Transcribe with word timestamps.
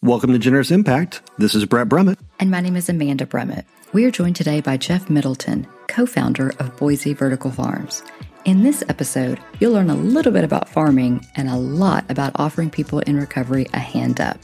Welcome 0.00 0.32
to 0.32 0.38
Generous 0.38 0.70
Impact. 0.70 1.22
This 1.38 1.56
is 1.56 1.64
Brett 1.64 1.88
Brummett. 1.88 2.20
And 2.38 2.52
my 2.52 2.60
name 2.60 2.76
is 2.76 2.88
Amanda 2.88 3.26
Brummett. 3.26 3.64
We 3.92 4.04
are 4.04 4.12
joined 4.12 4.36
today 4.36 4.60
by 4.60 4.76
Jeff 4.76 5.10
Middleton, 5.10 5.66
co 5.88 6.06
founder 6.06 6.50
of 6.60 6.76
Boise 6.76 7.14
Vertical 7.14 7.50
Farms. 7.50 8.04
In 8.44 8.62
this 8.62 8.84
episode, 8.88 9.40
you'll 9.58 9.72
learn 9.72 9.90
a 9.90 9.96
little 9.96 10.30
bit 10.30 10.44
about 10.44 10.68
farming 10.68 11.26
and 11.34 11.48
a 11.48 11.56
lot 11.56 12.08
about 12.08 12.30
offering 12.36 12.70
people 12.70 13.00
in 13.00 13.16
recovery 13.16 13.66
a 13.74 13.80
hand 13.80 14.20
up. 14.20 14.38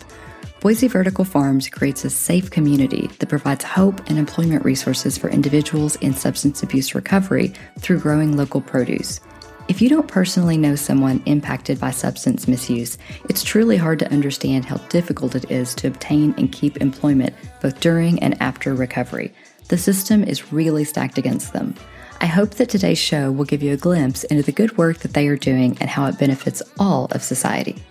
Boise 0.59 0.89
Vertical 0.89 1.25
Farms 1.25 1.69
creates 1.69 2.05
a 2.05 2.11
safe 2.11 2.51
community 2.51 3.07
that 3.21 3.29
provides 3.29 3.63
hope 3.63 4.01
and 4.11 4.19
employment 4.19 4.65
resources 4.65 5.17
for 5.17 5.31
individuals 5.31 5.95
in 5.97 6.15
substance 6.15 6.65
abuse 6.65 6.97
recovery 6.97 7.53
through 7.79 8.01
growing 8.01 8.37
local 8.37 8.61
produce. 8.61 9.21
If 9.67 9.81
you 9.81 9.89
don't 9.89 10.07
personally 10.07 10.59
know 10.59 10.77
someone 10.77 11.23
impacted 11.25 11.81
by 11.81 11.91
substance 11.91 12.47
misuse, 12.47 12.99
it's 13.31 13.43
truly 13.43 13.79
hard 13.79 13.99
to 14.01 14.13
understand 14.13 14.67
how 14.67 14.77
difficult 14.89 15.35
it 15.35 15.51
is 15.51 15.75
to 15.77 15.89
obtain 15.89 16.35
and 16.37 16.53
keep 16.53 16.77
employment 16.77 17.35
both 17.63 17.81
during 17.81 18.23
and 18.23 18.41
after 18.43 18.75
recovery. 18.75 19.33
The 19.69 19.79
system 19.79 20.23
is 20.23 20.53
really 20.53 20.85
stacked 20.85 21.17
against 21.17 21.55
them. 21.55 21.75
I 22.21 22.27
hope 22.27 22.51
that 22.57 22.69
today's 22.69 22.99
show 22.99 23.33
will 23.33 23.47
give 23.47 23.63
you 23.63 23.73
a 23.73 23.79
glimpse 23.79 24.25
into 24.25 24.43
the 24.43 24.53
good 24.53 24.77
work 24.77 24.99
that 24.99 25.15
they 25.15 25.29
are 25.29 25.37
doing 25.37 25.79
and 25.81 25.89
how 25.89 26.07
it 26.09 26.19
benefits 26.19 26.63
all 26.79 27.07
of 27.07 27.23
society. 27.23 27.83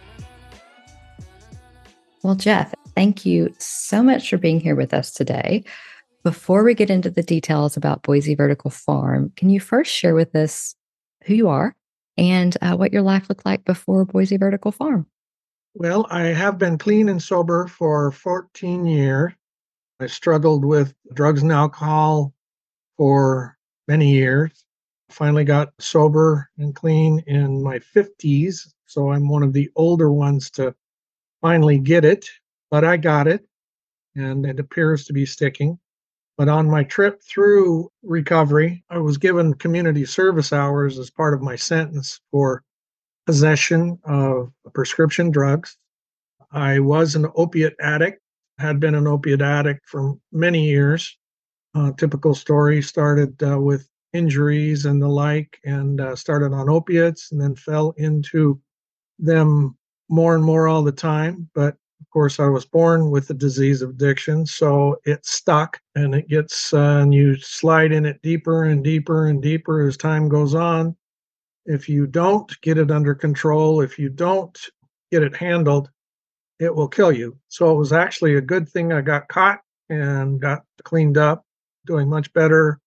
Well, 2.21 2.35
Jeff, 2.35 2.71
thank 2.93 3.25
you 3.25 3.51
so 3.57 4.03
much 4.03 4.29
for 4.29 4.37
being 4.37 4.59
here 4.59 4.75
with 4.75 4.93
us 4.93 5.11
today. 5.11 5.63
Before 6.23 6.63
we 6.63 6.75
get 6.75 6.91
into 6.91 7.09
the 7.09 7.23
details 7.23 7.75
about 7.75 8.03
Boise 8.03 8.35
Vertical 8.35 8.69
Farm, 8.69 9.33
can 9.35 9.49
you 9.49 9.59
first 9.59 9.91
share 9.91 10.13
with 10.13 10.35
us 10.35 10.75
who 11.25 11.33
you 11.33 11.49
are 11.49 11.75
and 12.17 12.55
uh, 12.61 12.75
what 12.75 12.93
your 12.93 13.01
life 13.01 13.29
looked 13.29 13.45
like 13.45 13.65
before 13.65 14.05
Boise 14.05 14.37
Vertical 14.37 14.71
Farm. 14.71 15.07
Well, 15.75 16.05
I 16.09 16.25
have 16.25 16.57
been 16.59 16.77
clean 16.77 17.09
and 17.09 17.21
sober 17.21 17.67
for 17.67 18.11
14 18.11 18.85
years. 18.85 19.33
I 19.99 20.07
struggled 20.07 20.65
with 20.65 20.93
drugs 21.13 21.41
and 21.41 21.51
alcohol 21.51 22.33
for 22.97 23.57
many 23.87 24.11
years. 24.11 24.65
Finally 25.09 25.45
got 25.45 25.73
sober 25.79 26.49
and 26.57 26.75
clean 26.75 27.23
in 27.27 27.63
my 27.63 27.79
50s. 27.79 28.73
So 28.85 29.11
I'm 29.11 29.27
one 29.27 29.43
of 29.43 29.53
the 29.53 29.69
older 29.75 30.11
ones 30.11 30.51
to 30.51 30.75
finally 31.41 31.79
get 31.79 32.05
it, 32.05 32.27
but 32.69 32.83
I 32.83 32.97
got 32.97 33.27
it 33.27 33.45
and 34.15 34.45
it 34.45 34.59
appears 34.59 35.05
to 35.05 35.13
be 35.13 35.25
sticking. 35.25 35.79
But 36.37 36.49
on 36.49 36.69
my 36.69 36.83
trip 36.83 37.21
through 37.21 37.91
recovery, 38.01 38.83
I 38.89 38.97
was 38.97 39.17
given 39.17 39.53
community 39.53 40.05
service 40.05 40.51
hours 40.51 40.97
as 40.97 41.09
part 41.09 41.33
of 41.33 41.41
my 41.41 41.55
sentence 41.55 42.19
for 42.31 42.63
possession 43.25 43.99
of 44.03 44.51
prescription 44.73 45.31
drugs. 45.31 45.77
I 46.51 46.79
was 46.79 47.15
an 47.15 47.27
opiate 47.35 47.75
addict, 47.79 48.21
had 48.57 48.79
been 48.79 48.95
an 48.95 49.07
opiate 49.07 49.41
addict 49.41 49.87
for 49.87 50.15
many 50.31 50.65
years. 50.65 51.17
Uh, 51.75 51.91
typical 51.93 52.35
story 52.35 52.81
started 52.81 53.41
uh, 53.43 53.59
with 53.59 53.87
injuries 54.13 54.85
and 54.85 55.01
the 55.01 55.07
like, 55.07 55.59
and 55.65 55.99
uh, 56.01 56.15
started 56.15 56.53
on 56.53 56.69
opiates 56.69 57.31
and 57.31 57.41
then 57.41 57.55
fell 57.55 57.93
into 57.97 58.59
them 59.19 59.75
more 60.09 60.35
and 60.35 60.43
more 60.43 60.67
all 60.67 60.83
the 60.83 60.91
time. 60.91 61.49
But 61.55 61.77
of 62.03 62.09
course, 62.09 62.37
I 62.37 62.47
was 62.49 62.65
born 62.65 63.11
with 63.11 63.29
the 63.29 63.33
disease 63.33 63.81
of 63.81 63.91
addiction, 63.91 64.45
so 64.45 64.97
it 65.05 65.25
stuck 65.25 65.79
and 65.95 66.13
it 66.13 66.27
gets, 66.27 66.73
uh, 66.73 66.99
and 67.01 67.13
you 67.13 67.37
slide 67.37 67.93
in 67.93 68.05
it 68.05 68.21
deeper 68.21 68.65
and 68.65 68.83
deeper 68.83 69.27
and 69.27 69.41
deeper 69.41 69.87
as 69.87 69.95
time 69.95 70.27
goes 70.27 70.53
on. 70.53 70.97
If 71.65 71.87
you 71.87 72.05
don't 72.05 72.51
get 72.59 72.77
it 72.77 72.91
under 72.91 73.15
control, 73.15 73.79
if 73.79 73.97
you 73.97 74.09
don't 74.09 74.59
get 75.13 75.23
it 75.23 75.33
handled, 75.33 75.91
it 76.59 76.75
will 76.75 76.89
kill 76.89 77.13
you. 77.13 77.37
So 77.47 77.71
it 77.71 77.77
was 77.77 77.93
actually 77.93 78.35
a 78.35 78.41
good 78.41 78.67
thing 78.67 78.91
I 78.91 78.99
got 78.99 79.29
caught 79.29 79.61
and 79.89 80.41
got 80.41 80.63
cleaned 80.83 81.17
up, 81.17 81.45
doing 81.85 82.09
much 82.09 82.33
better 82.33 82.81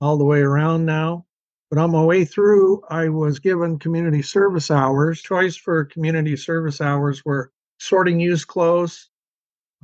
all 0.00 0.16
the 0.16 0.24
way 0.24 0.40
around 0.40 0.86
now. 0.86 1.26
But 1.70 1.80
on 1.80 1.90
my 1.90 2.02
way 2.02 2.24
through, 2.24 2.82
I 2.88 3.10
was 3.10 3.38
given 3.38 3.78
community 3.78 4.22
service 4.22 4.70
hours. 4.70 5.20
Choice 5.20 5.54
for 5.54 5.84
community 5.84 6.34
service 6.34 6.80
hours 6.80 7.26
were 7.26 7.50
sorting 7.84 8.18
used 8.18 8.46
clothes, 8.46 9.10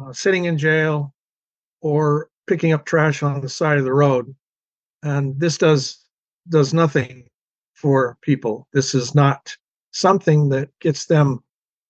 uh, 0.01 0.13
sitting 0.13 0.47
in 0.47 0.57
jail, 0.57 1.15
or 1.83 2.29
picking 2.47 2.73
up 2.73 2.85
trash 2.85 3.23
on 3.23 3.41
the 3.41 3.49
side 3.49 3.79
of 3.79 3.85
the 3.85 3.93
road. 3.93 4.35
And 5.03 5.39
this 5.39 5.59
does 5.59 6.05
does 6.49 6.73
nothing 6.75 7.29
for 7.75 8.17
people. 8.23 8.67
This 8.73 8.95
is 8.95 9.15
not 9.15 9.55
something 9.93 10.49
that 10.51 10.71
gets 10.81 11.07
them 11.07 11.41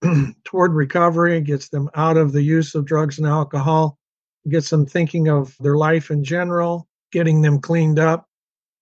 toward 0.44 0.72
recovery, 0.72 1.40
gets 1.40 1.68
them 1.68 1.88
out 1.94 2.16
of 2.16 2.32
the 2.32 2.42
use 2.42 2.74
of 2.74 2.84
drugs 2.84 3.18
and 3.18 3.26
alcohol, 3.26 3.98
gets 4.48 4.70
them 4.70 4.86
thinking 4.86 5.28
of 5.28 5.56
their 5.60 5.76
life 5.76 6.10
in 6.10 6.24
general, 6.24 6.88
getting 7.12 7.42
them 7.42 7.60
cleaned 7.60 7.98
up. 7.98 8.26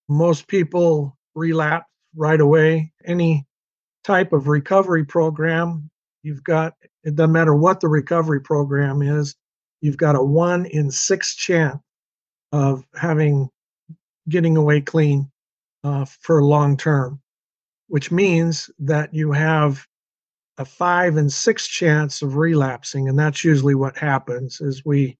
Most 0.08 0.48
people 0.48 1.16
relapse 1.34 1.86
right 2.16 2.40
away. 2.40 2.92
Any 3.04 3.46
type 4.04 4.32
of 4.32 4.48
recovery 4.48 5.04
program, 5.04 5.90
you've 6.22 6.44
got 6.44 6.74
it 7.04 7.14
doesn't 7.14 7.32
matter 7.32 7.54
what 7.54 7.80
the 7.80 7.88
recovery 7.88 8.40
program 8.40 9.02
is, 9.02 9.36
you've 9.80 9.96
got 9.96 10.16
a 10.16 10.22
one 10.22 10.66
in 10.66 10.90
six 10.90 11.34
chance 11.34 11.78
of 12.52 12.84
having 12.94 13.48
getting 14.28 14.56
away 14.56 14.80
clean 14.80 15.30
uh, 15.84 16.04
for 16.04 16.42
long 16.42 16.76
term, 16.76 17.20
which 17.88 18.10
means 18.10 18.70
that 18.78 19.12
you 19.14 19.32
have 19.32 19.86
a 20.58 20.64
five 20.64 21.16
and 21.16 21.32
six 21.32 21.68
chance 21.68 22.20
of 22.20 22.36
relapsing, 22.36 23.08
and 23.08 23.18
that's 23.18 23.44
usually 23.44 23.74
what 23.74 23.96
happens. 23.96 24.60
Is 24.60 24.84
we 24.84 25.16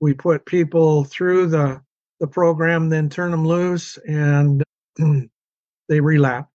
we 0.00 0.14
put 0.14 0.46
people 0.46 1.04
through 1.04 1.48
the 1.48 1.82
the 2.18 2.26
program, 2.26 2.88
then 2.88 3.08
turn 3.08 3.30
them 3.30 3.46
loose, 3.46 3.98
and 4.06 4.62
they 5.88 6.00
relapse. 6.00 6.48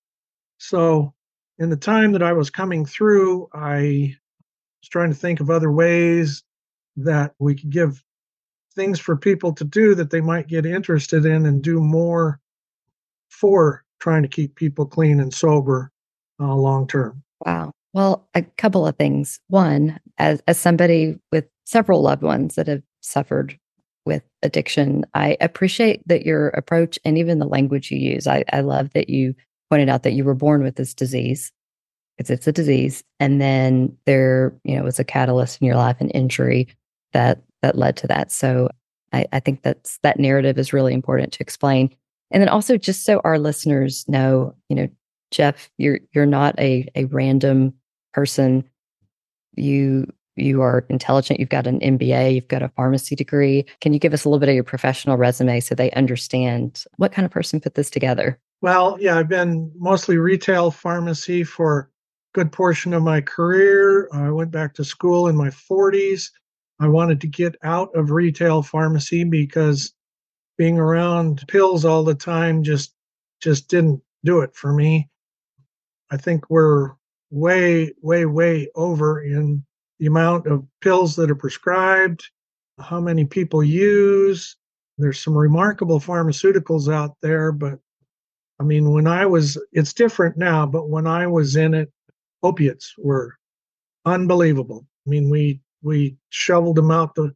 So, 0.58 1.14
in 1.60 1.70
the 1.70 1.78
time 1.78 2.12
that 2.14 2.24
I 2.24 2.34
was 2.34 2.50
coming 2.50 2.86
through, 2.86 3.50
I 3.54 4.16
was 4.86 4.90
trying 4.90 5.10
to 5.10 5.16
think 5.16 5.40
of 5.40 5.50
other 5.50 5.72
ways 5.72 6.44
that 6.96 7.34
we 7.40 7.56
could 7.56 7.72
give 7.72 8.04
things 8.76 9.00
for 9.00 9.16
people 9.16 9.52
to 9.54 9.64
do 9.64 9.96
that 9.96 10.12
they 10.12 10.22
might 10.22 10.48
get 10.48 10.66
interested 10.66 11.26
in 11.26 11.46
and 11.46 11.64
do 11.64 11.80
more 11.80 12.40
for 13.30 13.84
trying 14.00 14.22
to 14.22 14.30
keep 14.30 14.56
people 14.56 14.86
clean 14.86 15.20
and 15.20 15.34
sober 15.34 15.92
uh, 16.40 16.54
long 16.54 16.88
term. 16.88 17.24
Wow. 17.46 17.72
Well, 17.94 18.28
a 18.36 18.44
couple 18.44 18.86
of 18.86 18.96
things. 18.98 19.40
One, 19.48 20.00
as, 20.20 20.42
as 20.48 20.60
somebody 20.60 21.18
with 21.32 21.46
several 21.66 22.02
loved 22.02 22.22
ones 22.22 22.56
that 22.56 22.68
have 22.68 22.84
suffered 23.02 23.58
with 24.06 24.22
addiction, 24.44 25.06
I 25.16 25.38
appreciate 25.42 26.08
that 26.08 26.26
your 26.26 26.50
approach 26.50 27.00
and 27.04 27.18
even 27.18 27.40
the 27.40 27.48
language 27.48 27.90
you 27.90 27.98
use. 27.98 28.28
I, 28.28 28.44
I 28.54 28.62
love 28.62 28.92
that 28.94 29.10
you 29.10 29.34
pointed 29.72 29.90
out 29.90 30.04
that 30.04 30.14
you 30.14 30.26
were 30.26 30.36
born 30.36 30.62
with 30.62 30.76
this 30.76 30.94
disease 30.94 31.52
because 32.18 32.30
it's 32.30 32.48
a 32.48 32.52
disease. 32.52 33.04
And 33.20 33.42
then 33.42 33.96
there, 34.06 34.56
you 34.64 34.76
know, 34.78 34.84
was 34.84 35.00
a 35.00 35.04
catalyst 35.04 35.62
in 35.62 35.68
your 35.68 35.76
life, 35.76 35.98
an 36.00 36.10
injury 36.12 36.68
that 37.14 37.42
that 37.62 37.78
led 37.78 37.98
to 37.98 38.08
that. 38.08 38.32
So 38.32 38.70
I, 39.14 39.26
I 39.34 39.40
think 39.40 39.64
that's 39.64 39.98
that 40.04 40.20
narrative 40.20 40.58
is 40.58 40.74
really 40.74 40.94
important 40.94 41.34
to 41.34 41.42
explain. 41.42 41.96
And 42.32 42.42
then 42.42 42.50
also 42.50 42.78
just 42.78 43.06
so 43.06 43.22
our 43.24 43.40
listeners 43.40 44.06
know, 44.08 44.56
you 44.70 44.76
know, 44.76 44.88
Jeff, 45.32 45.70
you're 45.78 46.00
you're 46.14 46.26
not 46.26 46.58
a 46.60 46.88
a 46.96 47.06
random 47.06 47.74
person. 48.14 48.64
You 49.56 50.12
you 50.36 50.62
are 50.62 50.86
intelligent. 50.90 51.40
You've 51.40 51.50
got 51.50 51.68
an 51.68 51.80
MBA. 51.80 52.36
You've 52.36 52.48
got 52.48 52.62
a 52.62 52.70
pharmacy 52.70 53.16
degree. 53.16 53.66
Can 53.80 53.94
you 53.94 54.00
give 54.00 54.14
us 54.14 54.26
a 54.26 54.30
little 54.30 54.40
bit 54.40 54.50
of 54.50 54.56
your 54.56 54.66
professional 54.66 55.18
resume 55.18 55.60
so 55.60 55.76
they 55.76 55.92
understand 55.92 56.84
what 56.98 57.14
kind 57.14 57.26
of 57.26 57.32
person 57.32 57.62
put 57.62 57.76
this 57.76 57.90
together? 57.90 58.38
Well, 58.62 58.98
yeah, 59.00 59.18
I've 59.18 59.30
been 59.30 59.72
mostly 59.78 60.18
retail 60.18 60.72
pharmacy 60.72 61.44
for 61.44 61.90
good 62.36 62.52
portion 62.52 62.94
of 62.94 63.02
my 63.02 63.22
career. 63.22 64.10
Uh, 64.14 64.24
I 64.24 64.30
went 64.30 64.52
back 64.52 64.74
to 64.74 64.84
school 64.84 65.30
in 65.30 65.38
my 65.38 65.48
40s. 65.48 66.32
I 66.82 66.88
wanted 66.90 67.22
to 67.22 67.28
get 67.28 67.56
out 67.64 67.96
of 67.96 68.12
retail 68.12 68.62
pharmacy 68.62 69.24
because 69.24 69.94
being 70.58 70.78
around 70.78 71.46
pills 71.48 71.86
all 71.86 72.04
the 72.04 72.14
time 72.14 72.62
just 72.62 72.94
just 73.42 73.70
didn't 73.70 74.02
do 74.26 74.42
it 74.42 74.54
for 74.54 74.74
me. 74.74 75.10
I 76.12 76.18
think 76.18 76.50
we're 76.50 76.92
way 77.32 77.94
way 78.02 78.26
way 78.26 78.70
over 78.76 79.24
in 79.24 79.64
the 80.00 80.08
amount 80.08 80.46
of 80.46 80.68
pills 80.82 81.16
that 81.16 81.32
are 81.32 81.36
prescribed, 81.36 82.30
how 82.82 83.00
many 83.00 83.24
people 83.24 83.64
use. 83.64 84.58
There's 84.98 85.24
some 85.24 85.38
remarkable 85.38 86.02
pharmaceuticals 86.02 86.94
out 86.94 87.16
there, 87.22 87.54
but 87.54 87.80
I 88.60 88.64
mean, 88.64 88.92
when 88.92 89.08
I 89.08 89.26
was, 89.26 89.58
it's 89.72 89.94
different 89.94 90.38
now, 90.38 90.66
but 90.66 90.90
when 90.90 91.08
I 91.08 91.28
was 91.28 91.56
in 91.56 91.74
it, 91.74 91.92
opiates 92.44 92.94
were 92.98 93.36
unbelievable. 94.06 94.86
I 95.06 95.10
mean, 95.10 95.30
we 95.30 95.62
we 95.82 96.18
shoveled 96.30 96.76
them 96.76 96.92
out 96.92 97.16
the 97.16 97.34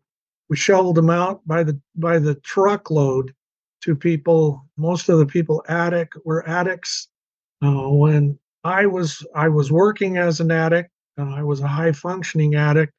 we 0.49 0.57
shoveled 0.57 0.95
them 0.95 1.09
out 1.09 1.45
by 1.47 1.63
the 1.63 1.79
by 1.95 2.19
the 2.19 2.35
truckload 2.35 3.33
to 3.81 3.95
people. 3.95 4.65
Most 4.77 5.09
of 5.09 5.19
the 5.19 5.25
people 5.25 5.63
addict 5.67 6.17
were 6.25 6.47
addicts. 6.47 7.07
Uh, 7.61 7.89
when 7.89 8.37
I 8.63 8.85
was 8.85 9.25
I 9.35 9.47
was 9.47 9.71
working 9.71 10.17
as 10.17 10.39
an 10.39 10.51
addict, 10.51 10.89
uh, 11.17 11.29
I 11.29 11.43
was 11.43 11.61
a 11.61 11.67
high 11.67 11.91
functioning 11.91 12.55
addict. 12.55 12.93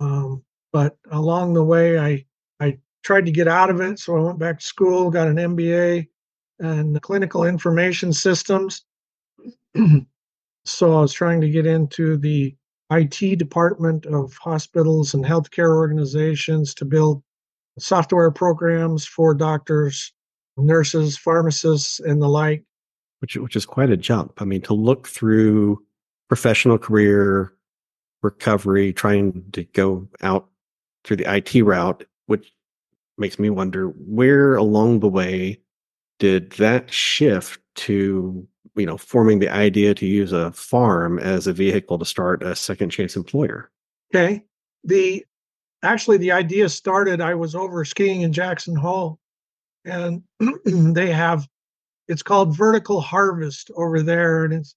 Um, 0.00 0.42
but 0.72 0.96
along 1.10 1.54
the 1.54 1.64
way, 1.64 1.98
I 1.98 2.24
I 2.60 2.78
tried 3.04 3.26
to 3.26 3.32
get 3.32 3.48
out 3.48 3.70
of 3.70 3.80
it, 3.80 3.98
so 3.98 4.16
I 4.16 4.20
went 4.20 4.38
back 4.38 4.60
to 4.60 4.66
school, 4.66 5.10
got 5.10 5.28
an 5.28 5.36
MBA 5.36 6.08
in 6.60 6.98
clinical 7.00 7.44
information 7.44 8.12
systems. 8.12 8.84
so 10.68 10.96
I 10.96 11.00
was 11.00 11.12
trying 11.12 11.40
to 11.40 11.50
get 11.50 11.66
into 11.66 12.16
the 12.16 12.54
IT 12.90 13.38
department 13.38 14.06
of 14.06 14.36
hospitals 14.36 15.14
and 15.14 15.24
healthcare 15.24 15.74
organizations 15.74 16.74
to 16.74 16.84
build 16.84 17.22
software 17.78 18.30
programs 18.30 19.06
for 19.06 19.34
doctors, 19.34 20.12
nurses, 20.56 21.16
pharmacists, 21.16 22.00
and 22.00 22.22
the 22.22 22.28
like. 22.28 22.64
Which, 23.20 23.36
which 23.36 23.56
is 23.56 23.66
quite 23.66 23.90
a 23.90 23.96
jump. 23.96 24.40
I 24.40 24.44
mean, 24.44 24.62
to 24.62 24.74
look 24.74 25.08
through 25.08 25.82
professional 26.28 26.78
career, 26.78 27.52
recovery, 28.22 28.92
trying 28.92 29.44
to 29.52 29.64
go 29.64 30.08
out 30.22 30.48
through 31.04 31.16
the 31.16 31.36
IT 31.36 31.62
route, 31.62 32.04
which 32.26 32.52
makes 33.16 33.38
me 33.38 33.50
wonder 33.50 33.88
where 33.88 34.56
along 34.56 35.00
the 35.00 35.08
way 35.08 35.60
did 36.18 36.52
that 36.52 36.92
shift 36.92 37.60
to 37.74 38.46
you 38.78 38.86
know 38.86 38.96
forming 38.96 39.38
the 39.38 39.48
idea 39.48 39.94
to 39.94 40.06
use 40.06 40.32
a 40.32 40.52
farm 40.52 41.18
as 41.18 41.46
a 41.46 41.52
vehicle 41.52 41.98
to 41.98 42.04
start 42.04 42.42
a 42.42 42.54
second 42.54 42.90
chance 42.90 43.16
employer. 43.16 43.70
Okay. 44.14 44.44
The 44.84 45.24
actually 45.82 46.16
the 46.16 46.32
idea 46.32 46.68
started 46.68 47.20
i 47.20 47.34
was 47.34 47.54
over 47.54 47.84
skiing 47.84 48.22
in 48.22 48.32
jackson 48.32 48.74
hole 48.74 49.18
and 49.84 50.22
they 50.64 51.12
have 51.12 51.46
it's 52.08 52.22
called 52.22 52.56
vertical 52.56 53.00
harvest 53.00 53.70
over 53.76 54.02
there 54.02 54.44
and 54.44 54.54
it's 54.54 54.74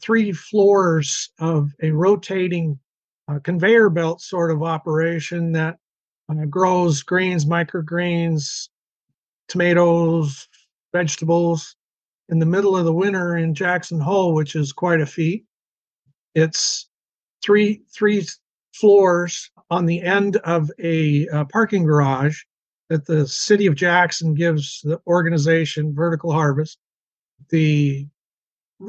three 0.00 0.32
floors 0.32 1.30
of 1.40 1.72
a 1.82 1.90
rotating 1.90 2.78
uh, 3.26 3.38
conveyor 3.40 3.90
belt 3.90 4.20
sort 4.20 4.50
of 4.50 4.62
operation 4.62 5.52
that 5.52 5.76
uh, 6.28 6.44
grows 6.44 7.02
greens 7.02 7.44
microgreens 7.44 8.68
tomatoes 9.48 10.48
vegetables 10.92 11.74
in 12.28 12.38
the 12.38 12.46
middle 12.46 12.76
of 12.76 12.84
the 12.84 12.92
winter 12.92 13.36
in 13.36 13.54
Jackson 13.54 14.00
Hole, 14.00 14.34
which 14.34 14.54
is 14.54 14.72
quite 14.72 15.00
a 15.00 15.06
feat. 15.06 15.44
It's 16.34 16.88
three 17.42 17.82
three 17.92 18.26
floors 18.74 19.50
on 19.70 19.86
the 19.86 20.02
end 20.02 20.36
of 20.38 20.70
a, 20.78 21.26
a 21.26 21.44
parking 21.44 21.84
garage 21.84 22.40
that 22.88 23.06
the 23.06 23.26
city 23.26 23.66
of 23.66 23.74
Jackson 23.74 24.34
gives 24.34 24.80
the 24.82 25.00
organization 25.06 25.94
Vertical 25.94 26.32
Harvest. 26.32 26.78
The 27.50 28.06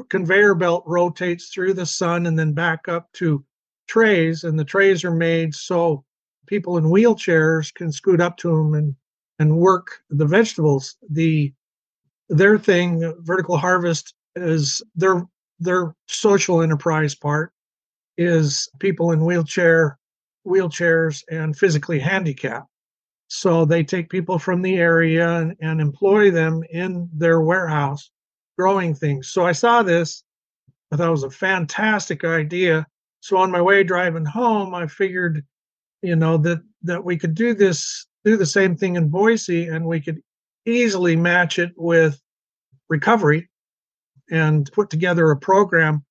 conveyor 0.08 0.54
belt 0.54 0.84
rotates 0.86 1.48
through 1.48 1.74
the 1.74 1.86
sun 1.86 2.26
and 2.26 2.38
then 2.38 2.52
back 2.52 2.88
up 2.88 3.12
to 3.14 3.44
trays, 3.88 4.44
and 4.44 4.58
the 4.58 4.64
trays 4.64 5.04
are 5.04 5.14
made 5.14 5.54
so 5.54 6.04
people 6.46 6.78
in 6.78 6.84
wheelchairs 6.84 7.72
can 7.74 7.92
scoot 7.92 8.20
up 8.20 8.36
to 8.38 8.48
them 8.48 8.74
and 8.74 8.94
and 9.38 9.56
work 9.56 10.02
the 10.10 10.26
vegetables. 10.26 10.96
The 11.10 11.52
their 12.30 12.58
thing, 12.58 13.12
Vertical 13.18 13.58
Harvest, 13.58 14.14
is 14.36 14.82
their 14.94 15.26
their 15.58 15.94
social 16.08 16.62
enterprise 16.62 17.14
part 17.14 17.52
is 18.16 18.68
people 18.78 19.12
in 19.12 19.24
wheelchair 19.24 19.98
wheelchairs 20.46 21.22
and 21.30 21.56
physically 21.56 21.98
handicapped. 21.98 22.68
So 23.28 23.64
they 23.64 23.84
take 23.84 24.08
people 24.08 24.38
from 24.38 24.62
the 24.62 24.76
area 24.76 25.36
and, 25.36 25.54
and 25.60 25.80
employ 25.80 26.30
them 26.30 26.62
in 26.70 27.08
their 27.12 27.42
warehouse 27.42 28.10
growing 28.58 28.94
things. 28.94 29.28
So 29.28 29.44
I 29.44 29.52
saw 29.52 29.82
this, 29.82 30.24
I 30.90 30.96
thought 30.96 31.08
it 31.08 31.10
was 31.10 31.24
a 31.24 31.30
fantastic 31.30 32.24
idea. 32.24 32.86
So 33.20 33.36
on 33.36 33.50
my 33.50 33.60
way 33.60 33.84
driving 33.84 34.24
home, 34.24 34.74
I 34.74 34.86
figured, 34.86 35.44
you 36.02 36.16
know, 36.16 36.38
that 36.38 36.62
that 36.82 37.04
we 37.04 37.18
could 37.18 37.34
do 37.34 37.54
this, 37.54 38.06
do 38.24 38.36
the 38.36 38.46
same 38.46 38.76
thing 38.76 38.96
in 38.96 39.08
Boise, 39.08 39.68
and 39.68 39.84
we 39.84 40.00
could 40.00 40.22
easily 40.66 41.16
match 41.16 41.58
it 41.58 41.72
with 41.76 42.20
recovery 42.88 43.48
and 44.30 44.70
put 44.72 44.90
together 44.90 45.30
a 45.30 45.36
program. 45.36 46.04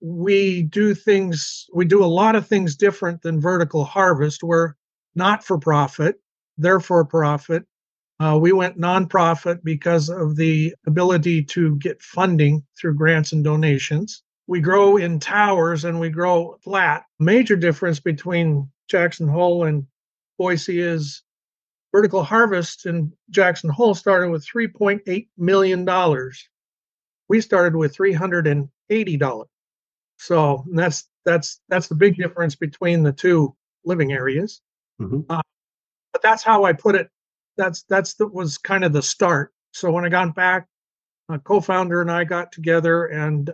We 0.00 0.64
do 0.64 0.94
things, 0.94 1.66
we 1.72 1.84
do 1.84 2.04
a 2.04 2.06
lot 2.06 2.34
of 2.34 2.46
things 2.46 2.76
different 2.76 3.22
than 3.22 3.40
vertical 3.40 3.84
harvest. 3.84 4.42
We're 4.42 4.74
not 5.14 5.44
for 5.44 5.58
profit, 5.58 6.16
they're 6.58 6.80
for 6.80 7.04
profit. 7.04 7.64
Uh, 8.20 8.38
we 8.40 8.52
went 8.52 8.78
nonprofit 8.78 9.60
because 9.64 10.08
of 10.08 10.36
the 10.36 10.74
ability 10.86 11.42
to 11.42 11.76
get 11.76 12.00
funding 12.02 12.64
through 12.78 12.94
grants 12.94 13.32
and 13.32 13.42
donations. 13.42 14.22
We 14.46 14.60
grow 14.60 14.96
in 14.96 15.18
towers 15.18 15.84
and 15.84 15.98
we 15.98 16.08
grow 16.08 16.56
flat. 16.62 17.04
Major 17.18 17.56
difference 17.56 18.00
between 18.00 18.70
Jackson 18.88 19.26
Hole 19.28 19.64
and 19.64 19.86
Boise 20.38 20.80
is 20.80 21.22
Vertical 21.92 22.24
Harvest 22.24 22.86
in 22.86 23.12
Jackson 23.30 23.70
Hole 23.70 23.94
started 23.94 24.30
with 24.30 24.46
$3.8 24.46 25.28
million. 25.36 26.30
We 27.28 27.40
started 27.40 27.76
with 27.76 27.96
$380. 27.96 29.46
So 30.18 30.64
that's 30.72 31.08
that's 31.24 31.60
that's 31.68 31.88
the 31.88 31.94
big 31.94 32.16
difference 32.16 32.54
between 32.54 33.02
the 33.02 33.12
two 33.12 33.54
living 33.84 34.12
areas. 34.12 34.60
Mm-hmm. 35.00 35.20
Uh, 35.28 35.42
but 36.12 36.22
that's 36.22 36.42
how 36.42 36.64
I 36.64 36.72
put 36.72 36.94
it. 36.94 37.10
That's 37.56 37.82
that's 37.84 38.14
that 38.14 38.32
was 38.32 38.58
kind 38.58 38.84
of 38.84 38.92
the 38.92 39.02
start. 39.02 39.52
So 39.72 39.90
when 39.90 40.04
I 40.04 40.08
got 40.08 40.34
back, 40.34 40.68
a 41.28 41.38
co-founder 41.38 42.00
and 42.00 42.10
I 42.10 42.24
got 42.24 42.52
together 42.52 43.06
and 43.06 43.50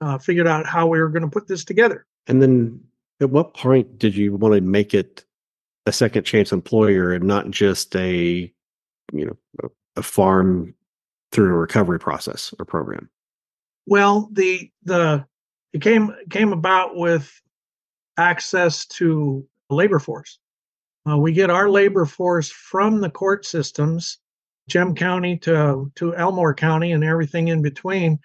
uh, 0.00 0.18
figured 0.18 0.46
out 0.46 0.66
how 0.66 0.86
we 0.86 1.00
were 1.00 1.08
going 1.08 1.22
to 1.22 1.28
put 1.28 1.46
this 1.46 1.64
together. 1.64 2.06
And 2.26 2.40
then, 2.40 2.80
at 3.20 3.30
what 3.30 3.54
point 3.54 3.98
did 3.98 4.16
you 4.16 4.34
want 4.34 4.54
to 4.54 4.60
make 4.60 4.94
it 4.94 5.24
a 5.86 5.92
second 5.92 6.24
chance 6.24 6.52
employer 6.52 7.12
and 7.12 7.24
not 7.24 7.50
just 7.50 7.94
a 7.96 8.52
you 9.12 9.26
know 9.26 9.70
a, 9.96 10.02
farm 10.02 10.74
through 11.32 11.54
a 11.54 11.58
recovery 11.58 11.98
process 11.98 12.54
or 12.58 12.64
program? 12.64 13.08
Well 13.86 14.28
the 14.32 14.70
the 14.84 15.26
it 15.72 15.82
came 15.82 16.14
came 16.30 16.52
about 16.52 16.96
with 16.96 17.32
access 18.16 18.86
to 18.86 19.46
labor 19.68 19.98
force. 19.98 20.38
Uh, 21.08 21.16
we 21.16 21.32
get 21.32 21.50
our 21.50 21.70
labor 21.70 22.04
force 22.04 22.50
from 22.50 23.00
the 23.00 23.10
court 23.10 23.46
systems 23.46 24.18
gem 24.68 24.94
county 24.94 25.36
to 25.36 25.90
to 25.96 26.14
elmore 26.14 26.54
county 26.54 26.92
and 26.92 27.04
everything 27.04 27.48
in 27.48 27.62
between. 27.62 28.18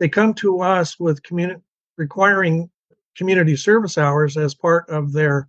They 0.00 0.08
come 0.08 0.34
to 0.34 0.60
us 0.60 0.98
with 0.98 1.22
community 1.22 1.60
requiring 1.96 2.70
community 3.16 3.56
service 3.56 3.98
hours 3.98 4.36
as 4.36 4.54
part 4.54 4.88
of 4.88 5.12
their 5.12 5.48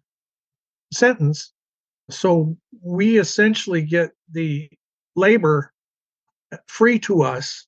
sentence. 0.93 1.53
So 2.09 2.55
we 2.81 3.17
essentially 3.19 3.81
get 3.81 4.11
the 4.31 4.69
labor 5.15 5.73
uh, 6.51 6.57
free 6.67 6.99
to 6.99 7.23
us 7.23 7.65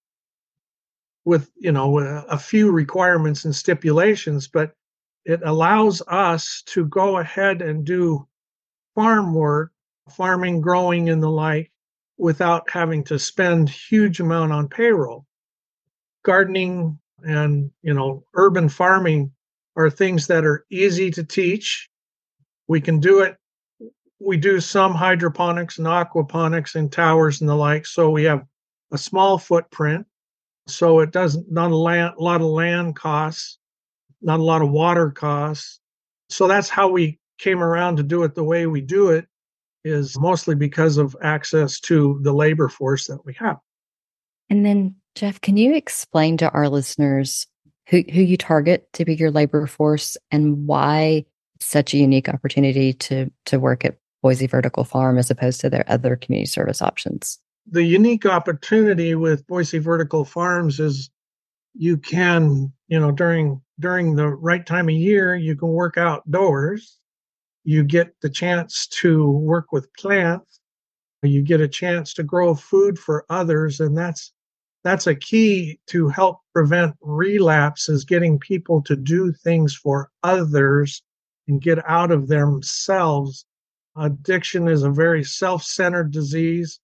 with 1.25 1.51
you 1.57 1.71
know 1.71 1.97
a 1.97 2.37
few 2.37 2.71
requirements 2.71 3.45
and 3.45 3.55
stipulations 3.55 4.47
but 4.47 4.71
it 5.25 5.41
allows 5.43 6.01
us 6.07 6.63
to 6.67 6.85
go 6.85 7.17
ahead 7.17 7.61
and 7.61 7.83
do 7.83 8.25
farm 8.93 9.33
work 9.33 9.71
farming 10.09 10.61
growing 10.61 11.09
and 11.09 11.21
the 11.21 11.29
like 11.29 11.71
without 12.17 12.69
having 12.69 13.03
to 13.03 13.17
spend 13.19 13.69
huge 13.69 14.19
amount 14.19 14.51
on 14.51 14.69
payroll 14.69 15.25
gardening 16.23 16.97
and 17.23 17.71
you 17.81 17.93
know 17.93 18.23
urban 18.35 18.69
farming 18.69 19.31
are 19.75 19.89
things 19.89 20.27
that 20.27 20.45
are 20.45 20.65
easy 20.69 21.09
to 21.11 21.23
teach 21.23 21.89
we 22.67 22.81
can 22.81 22.99
do 22.99 23.21
it. 23.21 23.37
We 24.19 24.37
do 24.37 24.59
some 24.59 24.93
hydroponics 24.93 25.77
and 25.77 25.87
aquaponics 25.87 26.75
and 26.75 26.91
towers 26.91 27.41
and 27.41 27.49
the 27.49 27.55
like. 27.55 27.85
So 27.85 28.09
we 28.09 28.23
have 28.23 28.45
a 28.91 28.97
small 28.97 29.37
footprint. 29.37 30.05
So 30.67 30.99
it 30.99 31.11
doesn't, 31.11 31.51
not 31.51 31.71
a, 31.71 31.75
land, 31.75 32.15
lot 32.17 32.41
of 32.41 32.47
land 32.47 32.95
costs, 32.95 33.59
not 34.21 34.39
a 34.39 34.43
lot 34.43 34.61
of 34.61 34.71
water 34.71 35.11
costs. 35.11 35.79
So 36.29 36.47
that's 36.47 36.69
how 36.69 36.89
we 36.89 37.19
came 37.37 37.61
around 37.61 37.97
to 37.97 38.03
do 38.03 38.23
it 38.23 38.33
the 38.33 38.43
way 38.43 38.65
we 38.65 38.81
do 38.81 39.09
it 39.09 39.27
is 39.83 40.17
mostly 40.17 40.55
because 40.55 40.97
of 40.97 41.15
access 41.21 41.79
to 41.79 42.19
the 42.23 42.33
labor 42.33 42.67
force 42.67 43.05
that 43.07 43.23
we 43.25 43.33
have. 43.33 43.57
And 44.49 44.65
then, 44.65 44.95
Jeff, 45.13 45.39
can 45.41 45.57
you 45.57 45.75
explain 45.75 46.37
to 46.37 46.49
our 46.49 46.69
listeners 46.69 47.45
who, 47.89 48.03
who 48.11 48.21
you 48.21 48.37
target 48.37 48.87
to 48.93 49.05
be 49.05 49.15
your 49.15 49.29
labor 49.29 49.67
force 49.67 50.17
and 50.31 50.65
why 50.65 51.25
such 51.59 51.93
a 51.93 51.97
unique 51.97 52.29
opportunity 52.29 52.93
to 52.93 53.31
to 53.45 53.59
work 53.59 53.85
at 53.85 53.97
Boise 54.21 54.47
Vertical 54.47 54.83
Farm 54.83 55.17
as 55.17 55.29
opposed 55.29 55.61
to 55.61 55.69
their 55.69 55.85
other 55.87 56.15
community 56.15 56.47
service 56.47 56.81
options. 56.81 57.39
The 57.67 57.83
unique 57.83 58.25
opportunity 58.25 59.15
with 59.15 59.45
Boise 59.47 59.79
Vertical 59.79 60.25
Farms 60.25 60.79
is 60.79 61.09
you 61.73 61.97
can, 61.97 62.71
you 62.87 62.99
know, 62.99 63.11
during 63.11 63.61
during 63.79 64.15
the 64.15 64.27
right 64.27 64.65
time 64.65 64.87
of 64.87 64.95
year, 64.95 65.35
you 65.35 65.55
can 65.55 65.69
work 65.69 65.97
outdoors. 65.97 66.99
You 67.63 67.83
get 67.83 68.15
the 68.21 68.29
chance 68.29 68.87
to 68.87 69.29
work 69.29 69.71
with 69.71 69.93
plants. 69.95 70.59
You 71.23 71.41
get 71.41 71.61
a 71.61 71.67
chance 71.67 72.13
to 72.15 72.23
grow 72.23 72.53
food 72.53 72.99
for 72.99 73.25
others, 73.29 73.79
and 73.79 73.97
that's 73.97 74.31
that's 74.83 75.07
a 75.07 75.15
key 75.15 75.79
to 75.87 76.07
help 76.07 76.39
prevent 76.53 76.95
relapse 77.01 77.89
is 77.89 78.05
getting 78.05 78.37
people 78.39 78.81
to 78.83 78.95
do 78.95 79.33
things 79.33 79.75
for 79.75 80.11
others 80.23 81.01
and 81.47 81.61
get 81.61 81.87
out 81.87 82.11
of 82.11 82.27
themselves. 82.27 83.45
Addiction 83.97 84.67
is 84.67 84.83
a 84.83 84.89
very 84.89 85.23
self 85.23 85.63
centered 85.63 86.11
disease, 86.11 86.79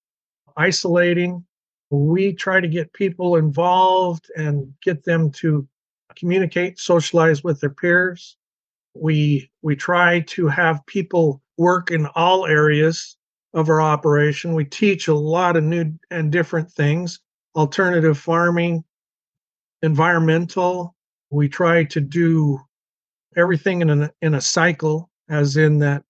isolating. 0.56 1.44
We 1.90 2.32
try 2.32 2.60
to 2.60 2.68
get 2.68 2.92
people 2.92 3.36
involved 3.36 4.30
and 4.36 4.72
get 4.82 5.04
them 5.04 5.30
to 5.32 5.68
communicate, 6.16 6.78
socialize 6.78 7.44
with 7.44 7.60
their 7.60 7.70
peers. 7.70 8.36
We 8.94 9.50
we 9.62 9.76
try 9.76 10.20
to 10.20 10.48
have 10.48 10.86
people 10.86 11.42
work 11.58 11.90
in 11.90 12.06
all 12.14 12.46
areas 12.46 13.16
of 13.54 13.68
our 13.68 13.80
operation. 13.80 14.54
We 14.54 14.64
teach 14.64 15.08
a 15.08 15.14
lot 15.14 15.56
of 15.56 15.64
new 15.64 15.92
and 16.10 16.32
different 16.32 16.70
things, 16.70 17.20
alternative 17.54 18.18
farming, 18.18 18.84
environmental. 19.82 20.94
We 21.30 21.48
try 21.48 21.84
to 21.84 22.00
do 22.00 22.60
everything 23.36 23.82
in 23.82 23.90
a, 23.90 24.10
in 24.20 24.34
a 24.34 24.40
cycle, 24.40 25.10
as 25.28 25.56
in 25.56 25.78
that 25.78 26.04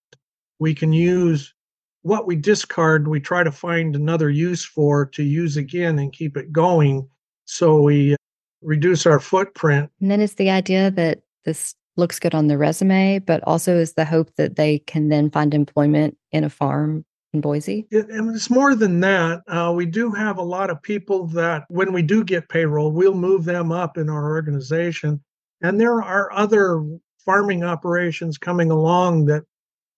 we 0.58 0.74
can 0.74 0.92
use 0.92 1.54
what 2.02 2.26
we 2.26 2.36
discard, 2.36 3.08
we 3.08 3.20
try 3.20 3.42
to 3.42 3.52
find 3.52 3.94
another 3.94 4.28
use 4.28 4.64
for 4.64 5.06
to 5.06 5.22
use 5.22 5.56
again 5.56 5.98
and 5.98 6.12
keep 6.12 6.36
it 6.36 6.52
going. 6.52 7.08
So 7.44 7.80
we 7.80 8.16
reduce 8.60 9.06
our 9.06 9.20
footprint. 9.20 9.90
And 10.00 10.10
then 10.10 10.20
it's 10.20 10.34
the 10.34 10.50
idea 10.50 10.90
that 10.90 11.22
this 11.44 11.74
looks 11.96 12.18
good 12.18 12.34
on 12.34 12.46
the 12.46 12.58
resume, 12.58 13.18
but 13.20 13.42
also 13.44 13.76
is 13.76 13.94
the 13.94 14.04
hope 14.04 14.34
that 14.36 14.56
they 14.56 14.78
can 14.80 15.08
then 15.08 15.30
find 15.30 15.54
employment 15.54 16.16
in 16.32 16.44
a 16.44 16.50
farm 16.50 17.04
in 17.32 17.40
Boise? 17.40 17.86
It, 17.90 18.06
it's 18.08 18.50
more 18.50 18.74
than 18.74 19.00
that. 19.00 19.42
Uh, 19.46 19.72
we 19.74 19.86
do 19.86 20.10
have 20.12 20.38
a 20.38 20.42
lot 20.42 20.70
of 20.70 20.82
people 20.82 21.26
that, 21.28 21.64
when 21.68 21.92
we 21.92 22.02
do 22.02 22.24
get 22.24 22.48
payroll, 22.48 22.92
we'll 22.92 23.14
move 23.14 23.44
them 23.44 23.70
up 23.72 23.96
in 23.96 24.08
our 24.08 24.30
organization. 24.30 25.22
And 25.60 25.80
there 25.80 26.02
are 26.02 26.32
other 26.32 26.84
farming 27.24 27.64
operations 27.64 28.38
coming 28.38 28.70
along 28.70 29.26
that 29.26 29.44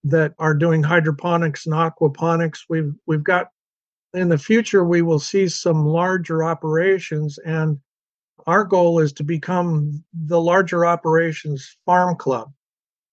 that 0.04 0.34
are 0.38 0.54
doing 0.54 0.82
hydroponics 0.82 1.66
and 1.66 1.74
aquaponics. 1.74 2.60
We've 2.68 2.94
we've 3.06 3.24
got 3.24 3.48
in 4.12 4.28
the 4.28 4.38
future 4.38 4.84
we 4.84 5.02
will 5.02 5.18
see 5.18 5.48
some 5.48 5.86
larger 5.86 6.44
operations 6.44 7.38
and 7.38 7.78
our 8.46 8.64
goal 8.64 8.98
is 8.98 9.12
to 9.14 9.24
become 9.24 10.04
the 10.12 10.40
larger 10.40 10.84
operations 10.84 11.76
farm 11.86 12.16
club. 12.16 12.52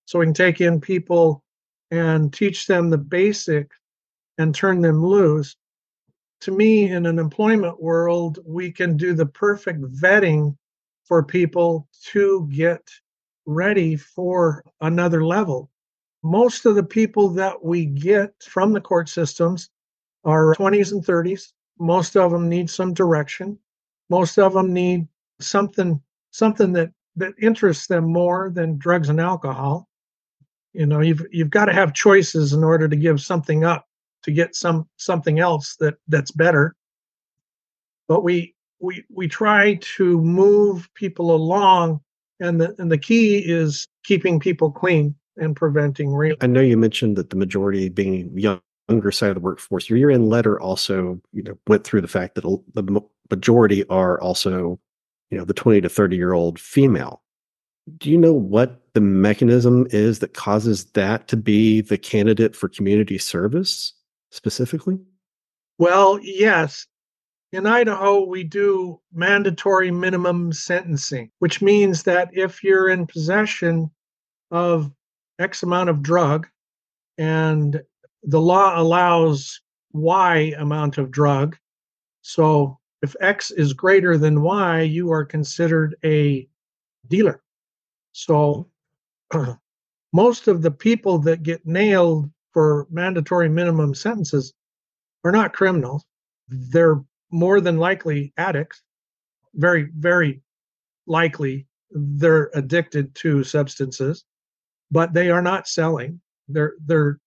So 0.06 0.20
we 0.20 0.26
can 0.26 0.34
take 0.34 0.60
in 0.60 0.82
people 0.82 1.44
and 1.90 2.34
teach 2.34 2.68
them 2.68 2.90
the 2.90 2.98
basics 2.98 3.78
and 4.38 4.54
turn 4.54 4.82
them 4.82 5.06
loose. 5.06 5.56
To 6.42 6.52
me, 6.52 6.90
in 6.90 7.06
an 7.06 7.20
employment 7.20 7.82
world, 7.82 8.40
we 8.46 8.72
can 8.72 8.98
do 8.98 9.14
the 9.14 9.26
perfect 9.26 9.82
vetting 9.82 10.58
for 11.04 11.24
people 11.24 11.88
to 12.08 12.48
get 12.52 12.82
ready 13.46 13.96
for 13.96 14.64
another 14.82 15.26
level. 15.26 15.70
Most 16.24 16.66
of 16.66 16.76
the 16.76 16.84
people 16.84 17.30
that 17.30 17.64
we 17.64 17.86
get 17.86 18.32
from 18.44 18.74
the 18.74 18.82
court 18.82 19.10
systems 19.10 19.70
are 20.24 20.56
20s 20.56 20.92
and 20.92 21.04
30s. 21.04 21.54
Most 21.80 22.16
of 22.16 22.32
them 22.32 22.48
need 22.48 22.70
some 22.70 22.94
direction. 22.94 23.58
Most 24.10 24.38
of 24.38 24.54
them 24.54 24.74
need 24.74 25.08
something 25.40 26.02
something 26.32 26.72
that 26.74 26.92
that 27.16 27.34
interests 27.42 27.88
them 27.88 28.06
more 28.06 28.52
than 28.54 28.78
drugs 28.78 29.10
and 29.10 29.20
alcohol. 29.20 29.90
You 30.74 30.86
know, 30.86 31.02
you've 31.02 31.26
you've 31.32 31.50
got 31.50 31.66
to 31.66 31.74
have 31.74 31.94
choices 31.94 32.54
in 32.54 32.64
order 32.64 32.88
to 32.88 32.96
give 32.96 33.20
something 33.20 33.64
up 33.64 33.88
to 34.24 34.32
get 34.32 34.56
some 34.56 34.88
something 34.98 35.40
else 35.40 35.76
that 35.78 35.96
that's 36.08 36.32
better 36.32 36.76
but 38.12 38.26
we 38.26 38.54
we 38.82 39.06
we 39.10 39.26
try 39.26 39.76
to 39.76 40.20
move 40.22 40.90
people 40.96 41.34
along 41.34 42.02
and 42.42 42.60
the 42.60 42.76
and 42.78 42.92
the 42.92 42.98
key 42.98 43.38
is 43.38 43.88
keeping 44.04 44.40
people 44.40 44.72
clean 44.72 45.16
and 45.38 45.56
preventing 45.56 46.14
re- 46.14 46.36
I 46.42 46.48
know 46.48 46.62
you 46.62 46.78
mentioned 46.78 47.16
that 47.16 47.30
the 47.30 47.38
majority 47.38 47.90
being 47.90 48.38
young 48.38 48.60
younger 48.90 49.12
side 49.12 49.30
of 49.30 49.36
the 49.36 49.42
workforce 49.42 49.90
your 49.90 49.98
year-end 49.98 50.28
letter 50.28 50.60
also 50.60 51.22
you 51.32 51.44
know 51.44 51.58
went 51.68 51.86
through 51.86 52.02
the 52.02 52.10
fact 52.10 52.36
that 52.36 52.42
the 52.42 53.02
majority 53.30 53.88
are 53.88 54.20
also 54.20 54.78
you 55.30 55.38
know 55.38 55.46
the 55.46 55.54
20 55.54 55.80
to 55.80 55.88
30 55.88 56.18
year 56.18 56.34
old 56.34 56.60
female 56.60 57.22
do 57.98 58.10
you 58.10 58.18
know 58.18 58.34
what 58.34 58.82
the 58.94 59.02
mechanism 59.02 59.88
is 59.92 60.20
that 60.20 60.34
causes 60.34 60.86
that 60.92 61.28
to 61.30 61.38
be 61.38 61.82
the 61.82 61.98
candidate 61.98 62.56
for 62.56 62.70
community 62.70 63.18
service 63.18 63.94
specifically? 64.30 65.00
Well, 65.78 66.20
yes. 66.22 66.86
In 67.54 67.66
Idaho, 67.66 68.24
we 68.24 68.46
do 68.46 69.02
mandatory 69.12 69.92
minimum 69.92 70.54
sentencing, 70.54 71.32
which 71.40 71.62
means 71.62 72.04
that 72.04 72.30
if 72.32 72.64
you're 72.64 72.90
in 72.90 73.06
possession 73.06 73.92
of 74.52 74.90
X 75.38 75.62
amount 75.62 75.90
of 75.90 76.02
drug 76.02 76.48
and 77.18 77.82
the 78.24 78.40
law 78.40 78.80
allows 78.80 79.60
Y 79.92 80.54
amount 80.58 80.98
of 80.98 81.12
drug, 81.12 81.58
so 82.22 82.80
if 83.02 83.16
X 83.20 83.52
is 83.52 83.74
greater 83.74 84.18
than 84.18 84.44
Y, 84.44 84.82
you 84.82 85.12
are 85.12 85.26
considered 85.26 85.96
a 86.06 86.48
dealer. 87.08 87.44
So 88.14 88.70
most 90.14 90.48
of 90.48 90.62
the 90.62 90.72
people 90.72 91.18
that 91.20 91.44
get 91.44 91.66
nailed 91.66 92.32
for 92.54 92.88
mandatory 92.90 93.50
minimum 93.50 93.94
sentences 93.94 94.54
are 95.26 95.32
not 95.34 95.54
criminals. 95.54 96.06
They're 96.48 97.04
more 97.32 97.62
than 97.62 97.78
likely 97.78 98.34
addicts. 98.38 98.82
Very, 99.56 99.90
very 99.96 100.42
likely 101.08 101.68
they're 101.92 102.50
addicted 102.54 103.14
to 103.16 103.44
substances, 103.44 104.24
but 104.92 105.14
they 105.14 105.30
are 105.30 105.42
not 105.42 105.68
selling. 105.68 106.22
They're 106.48 106.76
they're 106.86 107.20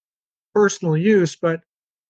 personal 0.54 0.96
use, 0.96 1.36
but 1.36 1.60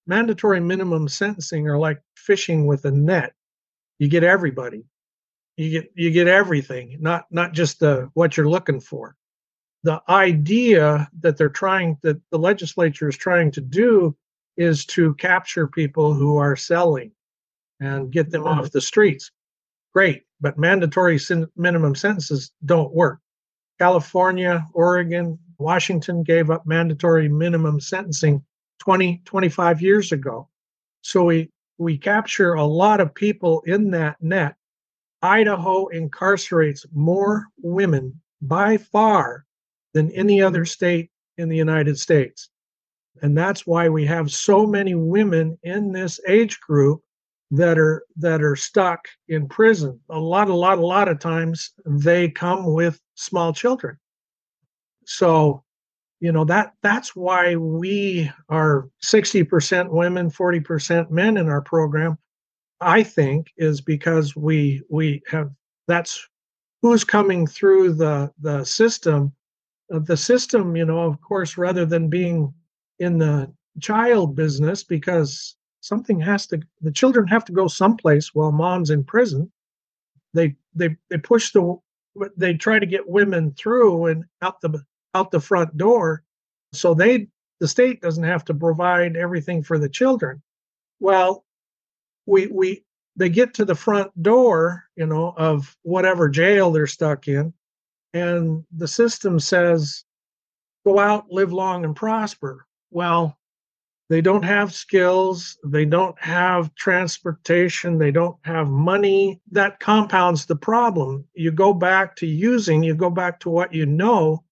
mandatory 0.07 0.61
minimum 0.61 1.09
sentencing 1.09 1.69
are 1.69 1.79
like 1.79 2.01
fishing 2.17 2.67
with 2.67 2.85
a 2.85 2.91
net. 2.91 3.35
You 3.99 4.09
get 4.09 4.25
everybody. 4.25 4.85
You 5.57 5.71
get 5.71 5.91
you 5.95 6.11
get 6.11 6.29
everything, 6.29 6.99
not 7.01 7.27
not 7.31 7.53
just 7.53 7.81
the 7.81 8.11
what 8.15 8.37
you're 8.37 8.49
looking 8.49 8.81
for 8.81 9.17
the 9.85 10.03
idea 10.09 11.09
that 11.21 11.37
they're 11.37 11.49
trying 11.51 11.99
that 12.03 12.19
the 12.31 12.39
legislature 12.39 13.09
is 13.09 13.17
trying 13.17 13.51
to 13.53 13.61
do 13.61 14.17
is 14.57 14.85
to 14.87 15.15
capture 15.17 15.69
people 15.69 16.15
who 16.15 16.39
are 16.39 16.57
selling 16.57 17.13
and 17.81 18.13
get 18.13 18.31
them 18.31 18.45
off 18.45 18.71
the 18.71 18.81
streets. 18.81 19.31
Great 19.93 20.25
but 20.41 20.59
mandatory 20.59 21.19
sin- 21.19 21.49
minimum 21.57 21.95
sentences 21.95 22.51
don't 22.65 22.93
work. 22.93 23.19
California 23.79 24.65
oregon 24.75 25.39
washington 25.59 26.23
gave 26.23 26.51
up 26.51 26.67
mandatory 26.67 27.29
minimum 27.29 27.81
sentencing 27.81 28.45
20 28.81 29.23
25 29.25 29.81
years 29.83 30.13
ago. 30.13 30.49
So 31.03 31.25
we 31.25 31.51
we 31.79 31.99
capture 31.99 32.55
a 32.55 32.65
lot 32.65 33.01
of 33.01 33.15
people 33.15 33.63
in 33.67 33.91
that 33.91 34.17
net. 34.21 34.57
Idaho 35.23 35.89
incarcerates 35.89 36.85
more 36.93 37.47
women 37.63 38.21
by 38.43 38.77
far 38.77 39.45
than 39.95 40.11
any 40.13 40.43
other 40.43 40.65
state 40.65 41.11
in 41.39 41.49
the 41.49 41.57
United 41.57 41.99
States. 41.99 42.51
And 43.23 43.37
that's 43.37 43.67
why 43.67 43.89
we 43.89 44.05
have 44.07 44.31
so 44.31 44.67
many 44.67 44.95
women 44.95 45.59
in 45.63 45.93
this 45.93 46.21
age 46.29 46.61
group 46.61 47.04
that 47.57 47.79
are 47.79 48.05
that 48.17 48.43
are 48.43 48.57
stuck 48.57 49.07
in 49.29 49.49
prison. 49.49 50.01
A 50.11 50.19
lot, 50.19 50.49
a 50.49 50.55
lot, 50.55 50.79
a 50.79 50.87
lot 50.87 51.09
of 51.09 51.19
times 51.19 51.73
they 51.87 52.29
come 52.29 52.73
with 52.73 53.01
small 53.15 53.53
children. 53.53 53.99
So, 55.07 55.63
you 56.21 56.33
know, 56.33 56.45
that 56.45 56.73
that's 56.83 57.15
why 57.15 57.57
we 57.57 58.31
are 58.49 58.89
60% 59.05 59.91
women, 59.91 60.31
40% 60.31 61.11
men 61.11 61.37
in 61.37 61.49
our 61.49 61.63
program. 61.63 62.19
I 62.81 63.03
think 63.03 63.53
is 63.57 63.81
because 63.81 64.35
we 64.37 64.83
we 64.91 65.23
have 65.29 65.51
that's 65.87 66.29
who's 66.83 67.05
coming 67.05 67.47
through 67.47 67.95
the 67.95 68.33
the 68.41 68.65
system 68.65 69.33
uh, 69.93 69.99
the 70.01 70.17
system, 70.17 70.77
you 70.77 70.85
know, 70.85 71.01
of 71.01 71.21
course, 71.21 71.59
rather 71.59 71.85
than 71.85 72.09
being 72.09 72.53
in 72.99 73.19
the 73.19 73.53
child 73.81 74.35
business, 74.35 74.83
because 74.83 75.57
something 75.85 76.19
has 76.19 76.47
to, 76.47 76.61
the 76.81 76.91
children 76.91 77.27
have 77.27 77.45
to 77.45 77.53
go 77.53 77.69
someplace 77.69 78.35
while 78.35 78.51
mom's 78.51 78.91
in 78.91 79.05
prison. 79.05 79.53
They 80.33 80.57
they 80.75 80.97
they 81.11 81.19
push 81.19 81.53
the, 81.53 81.79
they 82.37 82.55
try 82.55 82.79
to 82.79 82.87
get 82.87 83.09
women 83.09 83.53
through 83.53 84.07
and 84.07 84.25
out 84.43 84.61
the 84.63 84.83
out 85.15 85.31
the 85.31 85.41
front 85.41 85.77
door, 85.77 86.25
so 86.73 86.95
they 86.95 87.29
the 87.61 87.69
state 87.69 88.01
doesn't 88.01 88.25
have 88.25 88.45
to 88.47 88.55
provide 88.55 89.17
everything 89.17 89.63
for 89.63 89.79
the 89.79 89.89
children. 89.89 90.43
Well, 91.01 91.45
we 92.27 92.47
we 92.47 92.83
they 93.15 93.29
get 93.29 93.55
to 93.55 93.65
the 93.65 93.77
front 93.77 94.11
door, 94.21 94.85
you 94.97 95.07
know, 95.07 95.35
of 95.37 95.77
whatever 95.83 96.29
jail 96.29 96.73
they're 96.73 96.89
stuck 96.89 97.29
in, 97.29 97.53
and 98.15 98.65
the 98.75 98.89
system 98.89 99.39
says 99.39 100.05
go 100.85 100.99
out 100.99 101.31
live 101.31 101.53
long 101.53 101.85
and 101.85 101.95
prosper 101.95 102.67
well 102.91 103.39
they 104.11 104.21
don't 104.21 104.45
have 104.45 104.73
skills 104.73 105.59
they 105.65 105.85
don't 105.85 106.19
have 106.21 106.75
transportation 106.75 107.99
they 107.99 108.11
don't 108.11 108.37
have 108.45 108.69
money 108.69 109.41
that 109.51 109.81
compounds 109.81 110.47
the 110.47 110.57
problem 110.57 111.25
you 111.35 111.51
go 111.51 111.73
back 111.73 112.15
to 112.17 112.27
using 112.27 112.83
you 112.83 112.95
go 112.95 113.11
back 113.11 113.41
to 113.41 113.51
what 113.51 113.73
you 113.73 113.87
know 113.87 114.45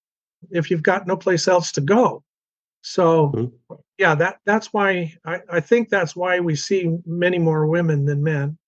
if 0.50 0.70
you've 0.70 0.82
got 0.82 1.06
no 1.06 1.16
place 1.16 1.48
else 1.48 1.72
to 1.72 1.80
go. 1.80 2.22
So 2.82 3.32
mm-hmm. 3.34 3.74
yeah, 3.98 4.14
that 4.16 4.38
that's 4.44 4.72
why 4.72 5.14
I, 5.24 5.40
I 5.48 5.60
think 5.60 5.88
that's 5.88 6.16
why 6.16 6.40
we 6.40 6.56
see 6.56 6.98
many 7.06 7.38
more 7.38 7.66
women 7.66 8.04
than 8.06 8.22
men. 8.22 8.58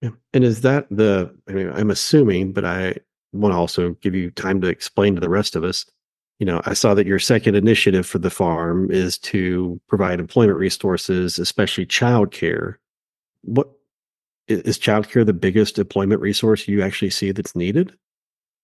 Yeah. 0.00 0.10
And 0.32 0.42
is 0.42 0.62
that 0.62 0.88
the 0.90 1.34
I 1.48 1.52
mean, 1.52 1.70
I'm 1.72 1.90
assuming, 1.90 2.52
but 2.52 2.64
I 2.64 2.96
want 3.32 3.52
to 3.52 3.56
also 3.56 3.90
give 4.00 4.14
you 4.14 4.30
time 4.30 4.60
to 4.62 4.68
explain 4.68 5.14
to 5.14 5.20
the 5.20 5.30
rest 5.30 5.54
of 5.54 5.64
us. 5.64 5.86
You 6.42 6.46
know, 6.46 6.60
I 6.64 6.74
saw 6.74 6.92
that 6.94 7.06
your 7.06 7.20
second 7.20 7.54
initiative 7.54 8.04
for 8.04 8.18
the 8.18 8.28
farm 8.28 8.90
is 8.90 9.16
to 9.18 9.80
provide 9.86 10.18
employment 10.18 10.58
resources, 10.58 11.38
especially 11.38 11.86
childcare. 11.86 12.78
What 13.42 13.70
is 14.48 14.76
childcare 14.76 15.24
the 15.24 15.32
biggest 15.32 15.78
employment 15.78 16.20
resource 16.20 16.66
you 16.66 16.82
actually 16.82 17.10
see 17.10 17.30
that's 17.30 17.54
needed? 17.54 17.96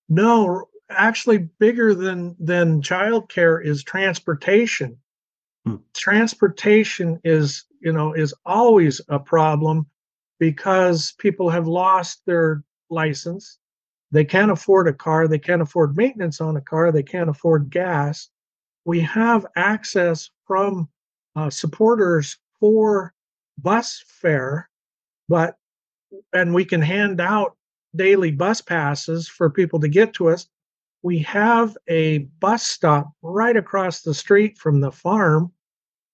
No, 0.08 0.64
actually 0.90 1.38
bigger 1.38 1.94
than 1.94 2.34
than 2.40 2.82
childcare 2.82 3.64
is 3.64 3.84
transportation. 3.84 4.98
Hmm. 5.64 5.76
Transportation 5.94 7.20
is, 7.22 7.64
you 7.80 7.92
know, 7.92 8.12
is 8.12 8.34
always 8.44 9.00
a 9.08 9.20
problem 9.20 9.86
because 10.40 11.14
people 11.20 11.48
have 11.48 11.68
lost 11.68 12.22
their 12.26 12.64
license. 12.90 13.56
They 14.10 14.24
can't 14.24 14.50
afford 14.50 14.88
a 14.88 14.92
car, 14.92 15.28
they 15.28 15.38
can't 15.38 15.62
afford 15.62 15.96
maintenance 15.96 16.40
on 16.40 16.56
a 16.56 16.60
car, 16.60 16.90
they 16.90 17.02
can't 17.02 17.28
afford 17.28 17.70
gas. 17.70 18.30
We 18.84 19.00
have 19.00 19.46
access 19.56 20.30
from 20.46 20.88
uh, 21.36 21.50
supporters 21.50 22.38
for 22.58 23.12
bus 23.58 24.02
fare, 24.06 24.70
but 25.28 25.56
and 26.32 26.54
we 26.54 26.64
can 26.64 26.80
hand 26.80 27.20
out 27.20 27.56
daily 27.96 28.30
bus 28.30 28.60
passes 28.60 29.28
for 29.28 29.50
people 29.50 29.80
to 29.80 29.88
get 29.88 30.14
to 30.14 30.28
us. 30.28 30.48
We 31.02 31.18
have 31.20 31.76
a 31.88 32.18
bus 32.40 32.62
stop 32.62 33.12
right 33.22 33.56
across 33.56 34.02
the 34.02 34.14
street 34.14 34.58
from 34.58 34.80
the 34.80 34.90
farm, 34.90 35.52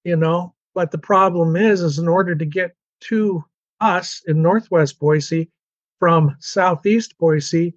you 0.04 0.16
know, 0.16 0.54
but 0.74 0.90
the 0.90 0.98
problem 0.98 1.56
is 1.56 1.80
is 1.80 1.98
in 1.98 2.08
order 2.08 2.34
to 2.34 2.44
get 2.44 2.74
to 3.02 3.44
us 3.80 4.22
in 4.26 4.42
northwest 4.42 4.98
Boise 4.98 5.48
from 5.98 6.36
southeast 6.40 7.16
Boise, 7.18 7.74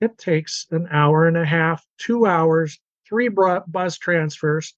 it 0.00 0.18
takes 0.18 0.66
an 0.70 0.88
hour 0.90 1.26
and 1.26 1.36
a 1.36 1.44
half, 1.44 1.86
2 1.98 2.26
hours, 2.26 2.78
3 3.08 3.28
bus 3.28 3.98
transfers 3.98 4.74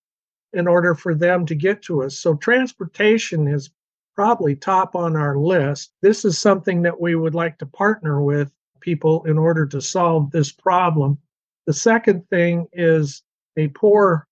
in 0.52 0.66
order 0.66 0.94
for 0.94 1.14
them 1.14 1.46
to 1.46 1.54
get 1.54 1.82
to 1.82 2.02
us. 2.02 2.18
So 2.18 2.34
transportation 2.34 3.48
is 3.48 3.70
probably 4.14 4.54
top 4.54 4.94
on 4.94 5.16
our 5.16 5.38
list. 5.38 5.92
This 6.02 6.24
is 6.24 6.38
something 6.38 6.82
that 6.82 7.00
we 7.00 7.14
would 7.14 7.34
like 7.34 7.58
to 7.58 7.66
partner 7.66 8.22
with 8.22 8.52
people 8.80 9.24
in 9.24 9.38
order 9.38 9.64
to 9.66 9.80
solve 9.80 10.30
this 10.30 10.52
problem. 10.52 11.18
The 11.66 11.72
second 11.72 12.28
thing 12.28 12.66
is 12.72 13.22
a 13.56 13.68
poor 13.68 14.26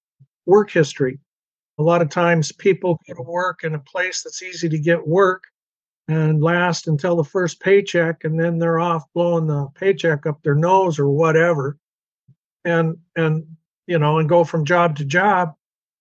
work 0.47 0.71
history. 0.71 1.19
A 1.79 1.83
lot 1.83 2.03
of 2.03 2.11
times 2.11 2.53
people 2.53 2.99
go 3.07 3.15
to 3.15 3.23
work 3.23 3.65
in 3.65 3.75
a 3.75 3.79
place 3.79 4.23
that's 4.23 4.43
easy 4.43 4.69
to 4.69 4.79
get 4.79 5.07
work 5.07 5.45
and 6.11 6.43
last 6.43 6.89
until 6.89 7.17
the 7.17 7.25
first 7.25 7.61
paycheck 7.61 8.25
and 8.25 8.39
then 8.39 8.59
they're 8.59 8.81
off 8.81 9.05
blowing 9.15 9.47
the 9.47 9.69
paycheck 9.75 10.27
up 10.27 10.43
their 10.43 10.55
nose 10.55 10.99
or 10.99 11.09
whatever 11.09 11.79
and 12.65 12.97
and 13.17 13.47
you 13.87 13.99
know 13.99 14.19
and 14.19 14.29
go 14.29 14.45
from 14.45 14.65
job 14.65 14.97
to 14.97 15.05
job. 15.05 15.55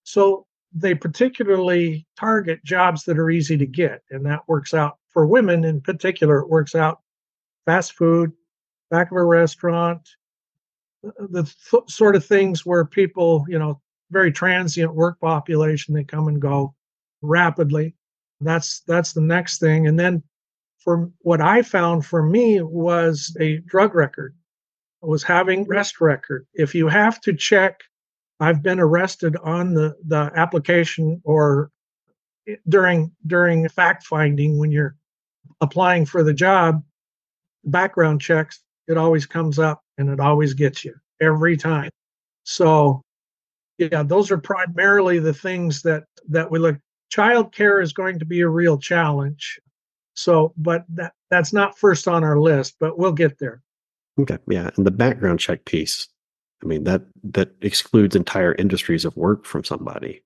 So 0.03 0.47
they 0.73 0.95
particularly 0.95 2.07
target 2.17 2.63
jobs 2.63 3.03
that 3.03 3.19
are 3.19 3.29
easy 3.29 3.57
to 3.57 3.65
get 3.65 4.01
and 4.09 4.25
that 4.25 4.47
works 4.47 4.73
out 4.73 4.97
for 5.09 5.25
women 5.25 5.63
in 5.63 5.81
particular 5.81 6.39
it 6.39 6.49
works 6.49 6.75
out 6.75 7.01
fast 7.65 7.93
food 7.93 8.31
back 8.91 9.11
of 9.11 9.17
a 9.17 9.23
restaurant 9.23 10.07
uh, 11.05 11.11
the 11.31 11.43
th- 11.71 11.83
sort 11.89 12.15
of 12.15 12.23
things 12.23 12.65
where 12.65 12.85
people 12.85 13.45
you 13.47 13.57
know 13.57 13.81
very 14.11 14.31
transient 14.31 14.93
work 14.93 15.19
population 15.19 15.95
they 15.95 16.03
come 16.03 16.27
and 16.27 16.39
go 16.39 16.75
rapidly 17.23 17.95
that's 18.41 18.81
that's 18.81 19.13
the 19.13 19.21
next 19.21 19.59
thing. 19.59 19.87
And 19.87 19.99
then 19.99 20.23
for 20.79 21.11
what 21.19 21.41
i 21.41 21.61
found 21.61 22.05
for 22.05 22.23
me 22.23 22.61
was 22.61 23.35
a 23.39 23.57
drug 23.57 23.95
record. 23.95 24.35
I 25.03 25.07
was 25.07 25.23
having 25.23 25.65
rest 25.65 25.99
record. 26.01 26.47
If 26.53 26.73
you 26.73 26.87
have 26.87 27.19
to 27.21 27.33
check 27.33 27.81
I've 28.39 28.63
been 28.63 28.79
arrested 28.79 29.35
on 29.37 29.73
the, 29.73 29.95
the 30.07 30.31
application 30.35 31.21
or 31.25 31.71
eh, 32.47 32.55
during 32.67 33.11
during 33.27 33.67
fact 33.69 34.05
finding 34.05 34.57
when 34.57 34.71
you're 34.71 34.95
applying 35.61 36.05
for 36.05 36.23
the 36.23 36.33
job, 36.33 36.81
background 37.65 38.21
checks, 38.21 38.61
it 38.87 38.97
always 38.97 39.25
comes 39.25 39.59
up 39.59 39.83
and 39.97 40.09
it 40.09 40.19
always 40.19 40.53
gets 40.53 40.85
you 40.85 40.95
every 41.21 41.57
time. 41.57 41.89
So 42.43 43.01
yeah, 43.77 44.03
those 44.03 44.31
are 44.31 44.37
primarily 44.37 45.19
the 45.19 45.33
things 45.33 45.81
that 45.81 46.05
that 46.29 46.49
we 46.49 46.59
look 46.59 46.77
child 47.09 47.53
care 47.53 47.81
is 47.81 47.93
going 47.93 48.19
to 48.19 48.25
be 48.25 48.41
a 48.41 48.49
real 48.49 48.77
challenge. 48.77 49.59
So, 50.13 50.53
but 50.57 50.85
that 50.89 51.13
that's 51.29 51.53
not 51.53 51.77
first 51.77 52.07
on 52.07 52.23
our 52.23 52.39
list, 52.39 52.75
but 52.79 52.97
we'll 52.97 53.13
get 53.13 53.39
there. 53.39 53.61
Okay. 54.19 54.37
Yeah. 54.47 54.69
And 54.75 54.85
the 54.85 54.91
background 54.91 55.39
check 55.39 55.65
piece, 55.65 56.07
I 56.63 56.67
mean 56.67 56.83
that 56.85 57.03
that 57.23 57.51
excludes 57.61 58.15
entire 58.15 58.53
industries 58.55 59.05
of 59.05 59.15
work 59.15 59.45
from 59.45 59.63
somebody. 59.63 60.23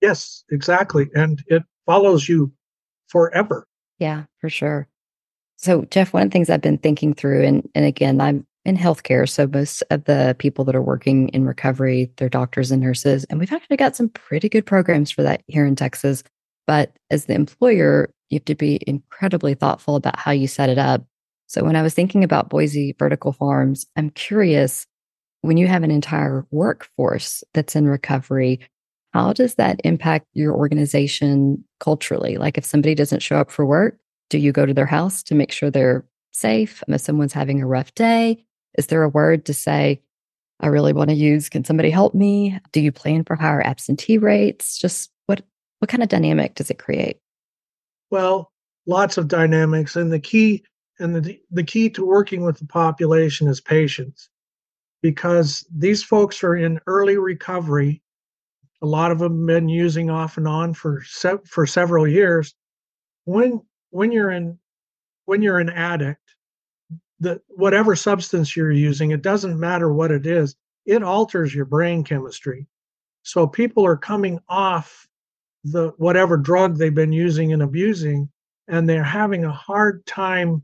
Yes, 0.00 0.44
exactly, 0.50 1.08
and 1.14 1.42
it 1.46 1.62
follows 1.86 2.28
you 2.28 2.52
forever. 3.08 3.66
Yeah, 3.98 4.24
for 4.38 4.50
sure. 4.50 4.88
So, 5.56 5.86
Jeff, 5.90 6.12
one 6.12 6.24
of 6.24 6.28
the 6.28 6.32
things 6.32 6.50
I've 6.50 6.60
been 6.60 6.78
thinking 6.78 7.14
through, 7.14 7.44
and 7.44 7.68
and 7.74 7.84
again, 7.84 8.20
I'm 8.20 8.46
in 8.64 8.76
healthcare, 8.76 9.28
so 9.28 9.46
most 9.46 9.82
of 9.90 10.04
the 10.04 10.34
people 10.38 10.64
that 10.64 10.74
are 10.74 10.82
working 10.82 11.28
in 11.30 11.44
recovery, 11.44 12.10
they're 12.16 12.28
doctors 12.28 12.70
and 12.70 12.82
nurses, 12.82 13.24
and 13.24 13.38
we've 13.38 13.52
actually 13.52 13.76
got 13.76 13.96
some 13.96 14.08
pretty 14.08 14.48
good 14.48 14.64
programs 14.64 15.10
for 15.10 15.22
that 15.22 15.42
here 15.46 15.66
in 15.66 15.76
Texas. 15.76 16.22
But 16.66 16.96
as 17.10 17.26
the 17.26 17.34
employer, 17.34 18.10
you 18.30 18.36
have 18.36 18.44
to 18.46 18.54
be 18.54 18.80
incredibly 18.86 19.54
thoughtful 19.54 19.96
about 19.96 20.18
how 20.18 20.30
you 20.30 20.46
set 20.46 20.70
it 20.70 20.78
up. 20.78 21.04
So, 21.46 21.62
when 21.62 21.76
I 21.76 21.82
was 21.82 21.94
thinking 21.94 22.24
about 22.24 22.48
Boise 22.48 22.96
Vertical 22.98 23.32
Farms, 23.32 23.86
I'm 23.96 24.10
curious 24.10 24.86
when 25.44 25.58
you 25.58 25.66
have 25.66 25.82
an 25.82 25.90
entire 25.90 26.46
workforce 26.50 27.44
that's 27.52 27.76
in 27.76 27.86
recovery, 27.86 28.60
how 29.12 29.34
does 29.34 29.56
that 29.56 29.78
impact 29.84 30.26
your 30.32 30.54
organization 30.54 31.62
culturally? 31.80 32.38
Like 32.38 32.56
if 32.56 32.64
somebody 32.64 32.94
doesn't 32.94 33.20
show 33.20 33.36
up 33.36 33.50
for 33.50 33.66
work, 33.66 33.98
do 34.30 34.38
you 34.38 34.52
go 34.52 34.64
to 34.64 34.72
their 34.72 34.86
house 34.86 35.22
to 35.24 35.34
make 35.34 35.52
sure 35.52 35.70
they're 35.70 36.04
safe? 36.32 36.82
If 36.88 37.00
someone's 37.02 37.34
having 37.34 37.60
a 37.60 37.66
rough 37.66 37.94
day, 37.94 38.42
is 38.76 38.88
there 38.88 39.02
a 39.02 39.08
word 39.08 39.46
to 39.46 39.54
say, 39.54 40.02
I 40.60 40.68
really 40.68 40.92
want 40.92 41.10
to 41.10 41.16
use, 41.16 41.48
can 41.48 41.64
somebody 41.64 41.90
help 41.90 42.14
me? 42.14 42.58
Do 42.72 42.80
you 42.80 42.92
plan 42.92 43.24
for 43.24 43.36
higher 43.36 43.64
absentee 43.64 44.18
rates? 44.18 44.78
Just 44.78 45.10
what 45.26 45.42
what 45.80 45.88
kind 45.88 46.02
of 46.02 46.08
dynamic 46.08 46.54
does 46.54 46.70
it 46.70 46.78
create? 46.78 47.20
Well, 48.10 48.52
lots 48.86 49.18
of 49.18 49.28
dynamics 49.28 49.96
and 49.96 50.12
the 50.12 50.20
key 50.20 50.64
and 50.98 51.14
the 51.14 51.38
the 51.50 51.64
key 51.64 51.90
to 51.90 52.04
working 52.04 52.44
with 52.44 52.58
the 52.58 52.66
population 52.66 53.48
is 53.48 53.60
patience 53.60 54.28
because 55.02 55.66
these 55.74 56.02
folks 56.02 56.42
are 56.42 56.56
in 56.56 56.80
early 56.86 57.18
recovery. 57.18 58.02
A 58.80 58.86
lot 58.86 59.10
of 59.10 59.18
them 59.18 59.40
have 59.40 59.46
been 59.46 59.68
using 59.68 60.08
off 60.08 60.36
and 60.36 60.46
on 60.46 60.72
for 60.72 61.02
se- 61.04 61.44
for 61.46 61.66
several 61.66 62.06
years. 62.06 62.54
When 63.24 63.60
when 63.90 64.12
you're 64.12 64.30
in 64.30 64.58
when 65.24 65.42
you're 65.42 65.58
an 65.58 65.70
addict, 65.70 66.23
the 67.20 67.40
whatever 67.48 67.94
substance 67.96 68.56
you're 68.56 68.72
using, 68.72 69.10
it 69.10 69.22
doesn't 69.22 69.58
matter 69.58 69.92
what 69.92 70.10
it 70.10 70.26
is, 70.26 70.56
it 70.86 71.02
alters 71.02 71.54
your 71.54 71.64
brain 71.64 72.04
chemistry. 72.04 72.66
So 73.22 73.46
people 73.46 73.86
are 73.86 73.96
coming 73.96 74.38
off 74.48 75.08
the 75.64 75.92
whatever 75.96 76.36
drug 76.36 76.76
they've 76.76 76.94
been 76.94 77.12
using 77.12 77.52
and 77.52 77.62
abusing, 77.62 78.28
and 78.68 78.88
they're 78.88 79.02
having 79.02 79.44
a 79.44 79.52
hard 79.52 80.04
time 80.06 80.62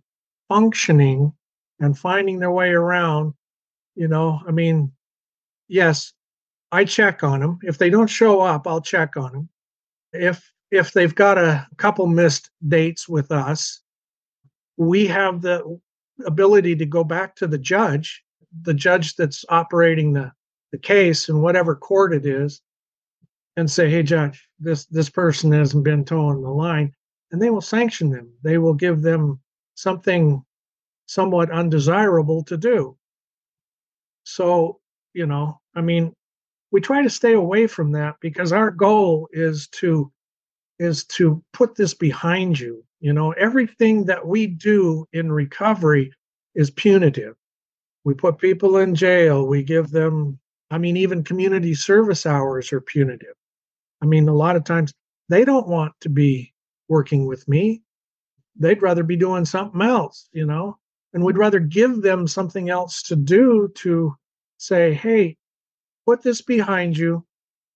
functioning 0.49 1.33
and 1.79 1.97
finding 1.97 2.39
their 2.39 2.51
way 2.51 2.71
around 2.71 3.33
you 4.01 4.09
know, 4.09 4.41
I 4.47 4.51
mean, 4.51 4.93
yes, 5.69 6.13
I 6.73 6.85
check 6.85 7.23
on 7.23 7.41
them. 7.41 7.59
If 7.63 7.79
they 7.79 7.91
don't 7.91 8.07
show 8.07 8.41
up, 8.41 8.67
I'll 8.67 8.81
check 8.81 9.17
on 9.17 9.33
them. 9.33 9.49
If 10.13 10.51
if 10.71 10.93
they've 10.93 11.15
got 11.15 11.37
a 11.37 11.67
couple 11.77 12.07
missed 12.07 12.51
dates 12.67 13.09
with 13.09 13.33
us, 13.33 13.83
we 14.77 15.07
have 15.09 15.43
the 15.43 15.79
ability 16.27 16.77
to 16.77 16.87
go 16.87 17.05
back 17.05 17.37
to 17.37 17.47
the 17.47 17.59
judge, 17.59 18.23
the 18.63 18.75
judge 18.75 19.17
that's 19.17 19.45
operating 19.49 20.13
the, 20.13 20.33
the 20.73 20.79
case 20.79 21.29
in 21.29 21.43
whatever 21.43 21.75
court 21.75 22.15
it 22.15 22.27
is, 22.27 22.61
and 23.57 23.71
say, 23.71 23.91
hey 23.91 24.03
judge, 24.03 24.49
this 24.59 24.87
this 24.87 25.11
person 25.11 25.53
hasn't 25.53 25.85
been 25.85 26.05
toeing 26.05 26.43
the 26.43 26.49
line. 26.49 26.95
And 27.33 27.41
they 27.41 27.51
will 27.51 27.61
sanction 27.61 28.11
them. 28.11 28.33
They 28.43 28.59
will 28.59 28.75
give 28.75 29.03
them 29.03 29.41
something 29.75 30.45
somewhat 31.07 31.51
undesirable 31.51 32.45
to 32.45 32.57
do. 32.57 32.97
So, 34.25 34.81
you 35.13 35.27
know, 35.27 35.61
I 35.75 35.81
mean, 35.81 36.15
we 36.71 36.81
try 36.81 37.03
to 37.03 37.11
stay 37.11 37.33
away 37.33 37.67
from 37.67 37.93
that 37.93 38.17
because 38.21 38.53
our 38.53 38.71
goal 38.71 39.29
is 39.33 39.69
to 39.69 40.13
is 40.79 41.05
to 41.05 41.43
put 41.53 41.75
this 41.75 41.95
behind 41.95 42.59
you. 42.59 42.83
You 43.01 43.13
know, 43.13 43.33
everything 43.33 44.05
that 44.05 44.27
we 44.27 44.47
do 44.47 45.07
in 45.13 45.33
recovery 45.33 46.13
is 46.55 46.71
punitive. 46.71 47.35
We 48.05 48.15
put 48.15 48.39
people 48.39 48.79
in 48.79 48.95
jail, 48.95 49.47
we 49.47 49.63
give 49.63 49.91
them 49.91 50.39
I 50.71 50.79
mean, 50.79 50.97
even 50.97 51.25
community 51.25 51.75
service 51.75 52.27
hours 52.27 52.73
are 52.73 52.81
punitive. 52.81 53.35
I 54.03 54.07
mean, 54.07 54.29
a 54.29 54.35
lot 54.35 54.57
of 54.57 54.65
times 54.65 54.93
they 55.29 55.45
don't 55.45 55.69
want 55.69 55.93
to 56.01 56.09
be 56.09 56.55
working 56.89 57.27
with 57.27 57.47
me. 57.49 57.83
They'd 58.57 58.83
rather 58.83 59.03
be 59.03 59.17
doing 59.17 59.45
something 59.45 59.83
else, 59.83 60.29
you 60.33 60.47
know, 60.47 60.79
and 61.13 61.25
we'd 61.25 61.39
rather 61.39 61.59
give 61.59 62.03
them 62.03 62.29
something 62.29 62.71
else 62.71 63.03
to 63.05 63.17
do 63.17 63.71
to 63.77 64.15
say, 64.59 64.95
hey, 64.95 65.37
put 66.07 66.23
this 66.23 66.41
behind 66.41 66.97
you 66.97 67.25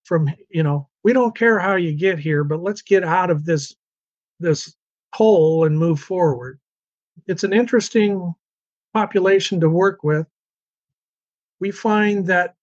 from, 0.04 0.30
you 0.50 0.62
know, 0.62 0.88
we 1.02 1.12
don't 1.12 1.36
care 1.36 1.58
how 1.58 1.76
you 1.76 1.94
get 1.94 2.18
here, 2.18 2.44
but 2.44 2.62
let's 2.62 2.82
get 2.82 3.04
out 3.04 3.30
of 3.30 3.44
this 3.44 3.74
this 4.40 4.74
hole 5.14 5.64
and 5.64 5.78
move 5.78 6.00
forward. 6.00 6.58
It's 7.26 7.44
an 7.44 7.52
interesting 7.52 8.34
population 8.92 9.60
to 9.60 9.68
work 9.68 10.02
with. 10.02 10.26
We 11.60 11.70
find 11.70 12.26
that 12.26 12.56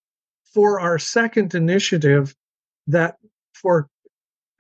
for 0.53 0.79
our 0.79 0.99
second 0.99 1.55
initiative, 1.55 2.35
that 2.87 3.15
for 3.53 3.89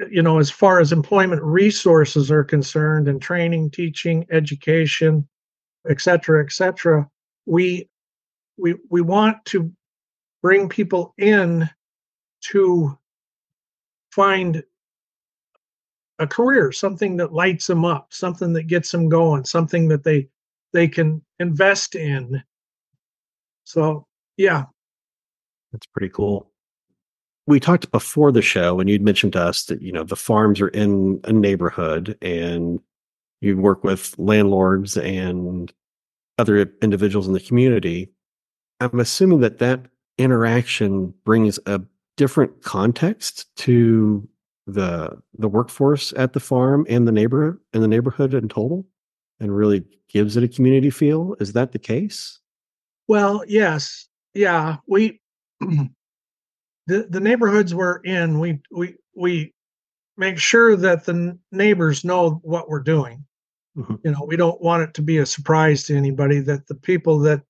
you 0.09 0.23
know, 0.23 0.39
as 0.39 0.49
far 0.49 0.79
as 0.79 0.91
employment 0.91 1.43
resources 1.43 2.31
are 2.31 2.43
concerned 2.43 3.07
and 3.07 3.21
training, 3.21 3.69
teaching, 3.69 4.25
education, 4.31 5.27
et 5.87 6.01
cetera, 6.01 6.43
et 6.43 6.51
cetera, 6.51 7.07
we 7.45 7.87
we 8.57 8.75
we 8.89 9.01
want 9.01 9.43
to 9.45 9.71
bring 10.41 10.69
people 10.69 11.13
in 11.17 11.69
to 12.41 12.97
find 14.11 14.63
a 16.21 16.27
career, 16.27 16.71
something 16.71 17.17
that 17.17 17.33
lights 17.33 17.67
them 17.67 17.83
up, 17.83 18.13
something 18.13 18.53
that 18.53 18.67
gets 18.67 18.91
them 18.91 19.09
going, 19.09 19.43
something 19.43 19.87
that 19.87 20.03
they 20.03 20.29
they 20.71 20.87
can 20.87 21.21
invest 21.39 21.95
in. 21.95 22.43
So, 23.65 24.07
yeah. 24.37 24.65
That's 25.71 25.87
pretty 25.87 26.09
cool. 26.09 26.51
We 27.47 27.59
talked 27.59 27.91
before 27.91 28.31
the 28.31 28.41
show 28.41 28.79
and 28.79 28.89
you'd 28.89 29.01
mentioned 29.01 29.33
to 29.33 29.41
us 29.41 29.65
that, 29.65 29.81
you 29.81 29.91
know, 29.91 30.03
the 30.03 30.15
farms 30.15 30.61
are 30.61 30.69
in 30.69 31.19
a 31.23 31.33
neighborhood 31.33 32.17
and 32.21 32.79
you 33.41 33.57
work 33.57 33.83
with 33.83 34.17
landlords 34.17 34.95
and 34.95 35.73
other 36.37 36.71
individuals 36.81 37.27
in 37.27 37.33
the 37.33 37.39
community. 37.39 38.11
I'm 38.79 38.99
assuming 38.99 39.41
that 39.41 39.57
that 39.57 39.87
interaction 40.17 41.13
brings 41.25 41.59
a 41.65 41.81
different 42.15 42.63
context 42.63 43.53
to 43.57 44.27
the 44.67 45.17
the 45.37 45.47
workforce 45.47 46.13
at 46.15 46.33
the 46.33 46.39
farm 46.39 46.85
and 46.89 47.07
the 47.07 47.11
neighborhood 47.11 47.59
and 47.73 47.83
the 47.83 47.87
neighborhood 47.87 48.33
in 48.33 48.47
total 48.47 48.85
and 49.39 49.55
really 49.55 49.83
gives 50.09 50.37
it 50.37 50.43
a 50.43 50.47
community 50.47 50.89
feel? 50.89 51.35
Is 51.39 51.53
that 51.53 51.71
the 51.71 51.79
case? 51.79 52.39
Well 53.07 53.43
yes. 53.47 54.07
Yeah 54.33 54.77
we 54.87 55.19
the 55.59 55.87
the 56.87 57.19
neighborhoods 57.19 57.73
we're 57.73 57.97
in 57.97 58.39
we 58.39 58.59
we 58.71 58.95
we 59.15 59.53
make 60.17 60.37
sure 60.37 60.75
that 60.75 61.05
the 61.05 61.37
neighbors 61.51 62.03
know 62.03 62.39
what 62.43 62.69
we're 62.69 62.79
doing. 62.79 63.25
Mm-hmm. 63.77 63.95
you 64.03 64.11
know 64.11 64.25
we 64.27 64.35
don't 64.35 64.61
want 64.61 64.83
it 64.83 64.93
to 64.95 65.01
be 65.01 65.19
a 65.19 65.25
surprise 65.25 65.85
to 65.85 65.95
anybody 65.95 66.39
that 66.41 66.67
the 66.67 66.75
people 66.75 67.19
that 67.19 67.41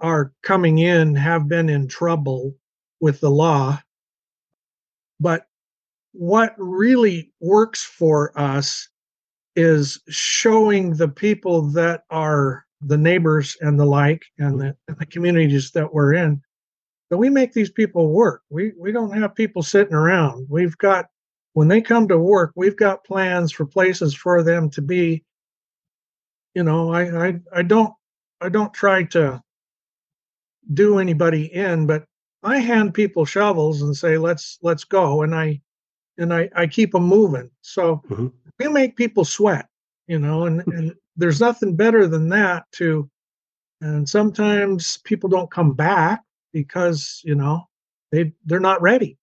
are 0.00 0.32
coming 0.42 0.78
in 0.78 1.14
have 1.14 1.48
been 1.48 1.68
in 1.68 1.88
trouble 1.88 2.54
with 3.00 3.20
the 3.20 3.30
law. 3.30 3.80
But 5.20 5.46
what 6.18 6.52
really 6.58 7.30
works 7.40 7.84
for 7.84 8.36
us 8.36 8.88
is 9.54 10.00
showing 10.08 10.94
the 10.94 11.06
people 11.06 11.62
that 11.62 12.02
are 12.10 12.66
the 12.80 12.96
neighbors 12.96 13.56
and 13.60 13.78
the 13.78 13.84
like 13.84 14.24
and 14.36 14.60
the, 14.60 14.76
and 14.88 14.98
the 14.98 15.06
communities 15.06 15.70
that 15.70 15.94
we're 15.94 16.14
in 16.14 16.42
that 17.10 17.18
we 17.18 17.30
make 17.30 17.52
these 17.52 17.70
people 17.70 18.10
work. 18.10 18.42
We 18.50 18.72
we 18.76 18.90
don't 18.90 19.16
have 19.16 19.36
people 19.36 19.62
sitting 19.62 19.94
around. 19.94 20.48
We've 20.50 20.76
got 20.78 21.06
when 21.52 21.68
they 21.68 21.80
come 21.80 22.08
to 22.08 22.18
work 22.18 22.52
we've 22.56 22.76
got 22.76 23.04
plans 23.04 23.52
for 23.52 23.64
places 23.64 24.12
for 24.12 24.42
them 24.42 24.70
to 24.70 24.82
be. 24.82 25.24
You 26.52 26.64
know 26.64 26.92
i 26.92 27.28
i, 27.28 27.40
I 27.54 27.62
don't 27.62 27.94
i 28.40 28.48
don't 28.48 28.74
try 28.74 29.04
to 29.04 29.40
do 30.74 30.98
anybody 30.98 31.54
in 31.54 31.86
but 31.86 32.04
i 32.42 32.58
hand 32.58 32.92
people 32.92 33.24
shovels 33.24 33.82
and 33.82 33.96
say 33.96 34.18
let's 34.18 34.58
let's 34.62 34.82
go. 34.82 35.22
And 35.22 35.32
i 35.32 35.60
and 36.18 36.34
I, 36.34 36.50
I 36.54 36.66
keep 36.66 36.92
them 36.92 37.04
moving. 37.04 37.50
So 37.62 38.02
mm-hmm. 38.08 38.28
we 38.58 38.68
make 38.68 38.96
people 38.96 39.24
sweat, 39.24 39.68
you 40.06 40.18
know, 40.18 40.46
and, 40.46 40.62
and 40.66 40.94
there's 41.16 41.40
nothing 41.40 41.76
better 41.76 42.06
than 42.06 42.28
that 42.30 42.64
to 42.72 43.08
and 43.80 44.08
sometimes 44.08 44.98
people 44.98 45.28
don't 45.28 45.50
come 45.50 45.72
back 45.72 46.22
because, 46.52 47.20
you 47.24 47.34
know, 47.34 47.64
they 48.10 48.32
they're 48.44 48.60
not 48.60 48.82
ready. 48.82 49.18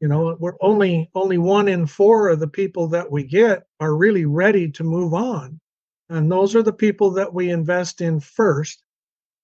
You 0.00 0.08
know, 0.08 0.36
we're 0.38 0.56
only 0.60 1.10
only 1.14 1.38
one 1.38 1.68
in 1.68 1.86
four 1.86 2.28
of 2.28 2.40
the 2.40 2.48
people 2.48 2.88
that 2.88 3.10
we 3.10 3.24
get 3.24 3.66
are 3.80 3.96
really 3.96 4.26
ready 4.26 4.70
to 4.72 4.84
move 4.84 5.14
on. 5.14 5.58
And 6.10 6.30
those 6.30 6.54
are 6.54 6.62
the 6.62 6.72
people 6.72 7.10
that 7.12 7.32
we 7.32 7.50
invest 7.50 8.00
in 8.00 8.20
first. 8.20 8.82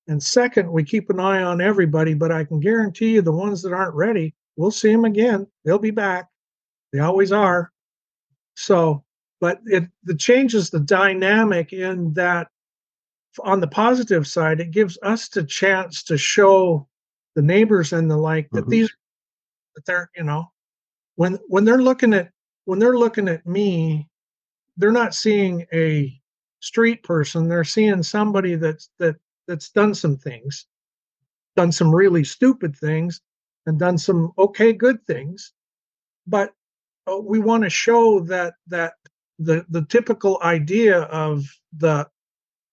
And 0.09 0.23
second, 0.23 0.71
we 0.71 0.85
keep 0.85 1.11
an 1.11 1.21
eye 1.21 1.43
on 1.43 1.61
everybody, 1.61 2.13
but 2.15 2.33
I 2.33 2.45
can 2.45 2.61
guarantee 2.61 3.15
you 3.15 3.23
the 3.23 3.33
ones 3.33 3.63
that 3.63 3.73
aren't 3.73 3.95
ready, 3.95 4.35
we'll 4.57 4.71
see 4.71 4.93
them 4.93 5.05
again. 5.05 5.47
They'll 5.65 5.79
be 5.79 5.91
back. 5.91 6.29
They 6.93 6.99
always 7.01 7.33
are. 7.33 7.71
So, 8.55 9.05
but 9.41 9.61
it 9.67 9.85
the 10.05 10.15
changes 10.15 10.71
the 10.71 10.81
dynamic 10.81 11.73
in 11.73 12.13
that 12.15 12.49
on 13.41 13.61
the 13.61 13.69
positive 13.69 14.27
side, 14.27 14.61
it 14.61 14.71
gives 14.71 14.99
us 15.03 15.29
the 15.29 15.45
chance 15.45 16.03
to 16.05 16.19
show 16.19 16.87
the 17.35 17.43
neighbors 17.43 17.93
and 17.93 18.11
the 18.11 18.17
like 18.17 18.49
that 18.53 18.63
mm-hmm. 18.63 18.71
these 18.71 18.91
that 19.75 19.87
they're, 19.87 20.11
you 20.17 20.25
know, 20.25 20.51
when 21.17 21.39
when 21.49 21.65
they're 21.65 21.83
looking 21.83 22.13
at 22.13 22.31
when 22.67 22.79
they're 22.79 22.99
looking 22.99 23.29
at 23.29 23.47
me, 23.47 24.09
they're 24.77 24.93
not 24.93 25.15
seeing 25.15 25.67
a 25.73 26.21
street 26.61 27.03
person, 27.03 27.49
they're 27.49 27.65
seeing 27.65 28.03
somebody 28.03 28.55
that's 28.55 28.91
that 28.99 29.17
that's 29.49 29.71
done 29.71 29.95
some 29.95 30.17
things, 30.17 30.67
done 31.57 31.73
some 31.73 31.95
really 31.95 32.25
stupid 32.25 32.77
things, 32.77 33.21
and 33.67 33.79
done 33.79 33.99
some 33.99 34.33
okay 34.39 34.73
good 34.73 35.05
things. 35.07 35.53
But 36.27 36.53
Uh, 37.11 37.19
we 37.19 37.39
want 37.39 37.65
to 37.65 37.71
show 37.71 38.21
that 38.21 38.55
that 38.67 38.95
the 39.39 39.65
the 39.71 39.85
typical 39.87 40.39
idea 40.43 41.01
of 41.03 41.45
the 41.77 42.07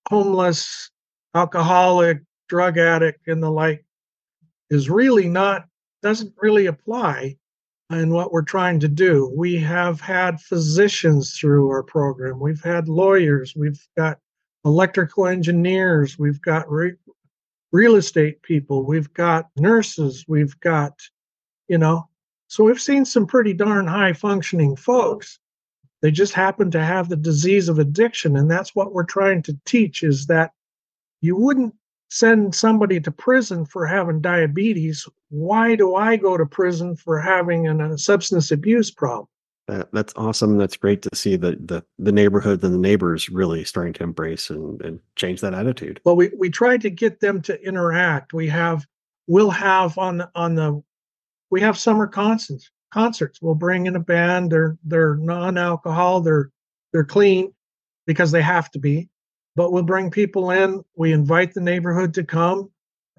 homeless, 0.10 0.92
alcoholic, 1.36 2.22
drug 2.48 2.78
addict, 2.78 3.28
and 3.28 3.42
the 3.42 3.50
like 3.50 3.86
is 4.70 4.90
really 4.90 5.28
not 5.28 5.66
doesn't 6.02 6.34
really 6.38 6.68
apply 6.68 7.36
in 7.92 8.14
what 8.14 8.32
we're 8.32 8.44
trying 8.44 8.80
to 8.80 8.88
do. 8.88 9.34
We 9.36 9.58
have 9.58 10.00
had 10.00 10.40
physicians 10.40 11.38
through 11.38 11.70
our 11.70 11.84
program. 11.84 12.40
We've 12.40 12.64
had 12.64 12.88
lawyers. 12.88 13.56
We've 13.56 13.82
got 13.98 14.20
electrical 14.64 15.28
engineers. 15.28 16.20
We've 16.20 16.42
got 16.42 16.70
re- 16.70 16.94
real 17.72 17.96
estate 17.96 18.42
people. 18.44 18.86
We've 18.86 19.12
got 19.14 19.50
nurses. 19.58 20.26
We've 20.28 20.58
got, 20.60 20.94
you 21.68 21.78
know, 21.78 22.09
so 22.50 22.64
we've 22.64 22.82
seen 22.82 23.06
some 23.06 23.28
pretty 23.28 23.54
darn 23.54 23.86
high 23.86 24.12
functioning 24.12 24.76
folks. 24.76 25.38
They 26.02 26.10
just 26.10 26.34
happen 26.34 26.72
to 26.72 26.84
have 26.84 27.08
the 27.08 27.16
disease 27.16 27.70
of 27.70 27.78
addiction. 27.78 28.36
And 28.36 28.50
that's 28.50 28.76
what 28.76 28.92
we're 28.92 29.04
trying 29.04 29.44
to 29.44 29.58
teach 29.66 30.02
is 30.02 30.26
that 30.26 30.52
you 31.22 31.36
wouldn't 31.36 31.76
send 32.10 32.56
somebody 32.56 33.00
to 33.02 33.12
prison 33.12 33.66
for 33.66 33.86
having 33.86 34.20
diabetes. 34.20 35.08
Why 35.30 35.76
do 35.76 35.94
I 35.94 36.16
go 36.16 36.38
to 36.38 36.46
prison 36.46 36.96
for 36.96 37.20
having 37.20 37.68
an, 37.68 37.82
a 37.82 38.00
substance 38.00 38.50
abuse 38.50 38.90
problem? 38.90 39.28
That, 39.68 39.90
that's 39.94 40.14
awesome. 40.16 40.58
That's 40.58 40.76
great 40.76 41.04
to 41.04 41.10
see 41.14 41.36
the, 41.36 41.52
the, 41.64 41.86
the 42.00 42.12
neighborhood 42.12 42.64
and 42.64 42.74
the 42.74 42.80
neighbors 42.80 43.30
really 43.30 43.64
starting 43.64 43.94
to 43.94 44.04
embrace 44.04 44.50
and, 44.50 44.82
and 44.82 45.00
change 45.16 45.42
that 45.42 45.54
attitude. 45.54 46.02
Well, 46.04 46.16
we, 46.16 46.32
we 46.36 46.50
try 46.50 46.78
to 46.78 46.90
get 46.90 47.20
them 47.20 47.44
to 47.44 47.62
interact. 47.62 48.34
We 48.34 48.48
have, 48.48 48.88
we'll 49.28 49.52
have 49.52 50.00
on, 50.00 50.28
on 50.34 50.56
the 50.56 50.82
we 51.50 51.62
have 51.62 51.78
summer 51.78 52.08
concerts. 52.08 52.70
Concerts. 52.92 53.42
We'll 53.42 53.56
bring 53.56 53.86
in 53.86 53.96
a 53.96 54.00
band. 54.00 54.52
They're 54.52 54.78
they're 54.84 55.16
non-alcohol. 55.16 56.22
They're 56.22 56.52
they're 56.92 57.04
clean 57.04 57.54
because 58.08 58.32
they 58.32 58.42
have 58.42 58.72
to 58.72 58.80
be. 58.80 59.10
But 59.56 59.72
we'll 59.72 59.84
bring 59.84 60.10
people 60.10 60.52
in. 60.52 60.84
We 60.96 61.12
invite 61.12 61.54
the 61.54 61.62
neighborhood 61.62 62.14
to 62.16 62.24
come, 62.24 62.72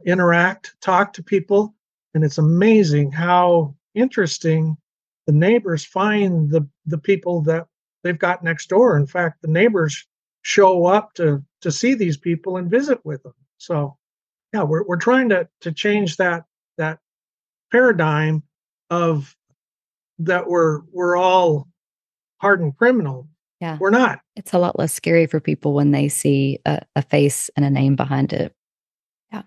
interact, 0.06 0.74
talk 0.80 1.12
to 1.14 1.22
people, 1.22 1.74
and 2.14 2.24
it's 2.24 2.38
amazing 2.38 3.12
how 3.12 3.74
interesting 3.94 4.76
the 5.26 5.32
neighbors 5.32 5.84
find 5.84 6.50
the 6.50 6.66
the 6.86 6.98
people 6.98 7.42
that 7.42 7.66
they've 8.02 8.18
got 8.18 8.42
next 8.42 8.68
door. 8.68 8.96
In 8.96 9.06
fact, 9.06 9.42
the 9.42 9.48
neighbors 9.48 10.06
show 10.42 10.86
up 10.86 11.14
to 11.14 11.44
to 11.60 11.70
see 11.70 11.94
these 11.94 12.16
people 12.16 12.56
and 12.56 12.70
visit 12.70 12.98
with 13.04 13.22
them. 13.22 13.34
So 13.58 13.96
yeah, 14.52 14.64
we're 14.64 14.84
we're 14.84 14.96
trying 14.96 15.28
to 15.28 15.48
to 15.60 15.70
change 15.70 16.16
that 16.16 16.44
paradigm 17.70 18.42
of 18.90 19.36
that 20.18 20.48
we're 20.48 20.80
we're 20.92 21.16
all 21.16 21.68
hardened 22.40 22.76
criminal. 22.76 23.28
Yeah. 23.60 23.76
We're 23.78 23.90
not. 23.90 24.20
It's 24.36 24.54
a 24.54 24.58
lot 24.58 24.78
less 24.78 24.92
scary 24.92 25.26
for 25.26 25.38
people 25.38 25.74
when 25.74 25.90
they 25.90 26.08
see 26.08 26.58
a, 26.64 26.80
a 26.96 27.02
face 27.02 27.50
and 27.56 27.64
a 27.64 27.70
name 27.70 27.94
behind 27.94 28.32
it. 28.32 28.54
Yeah. 29.32 29.42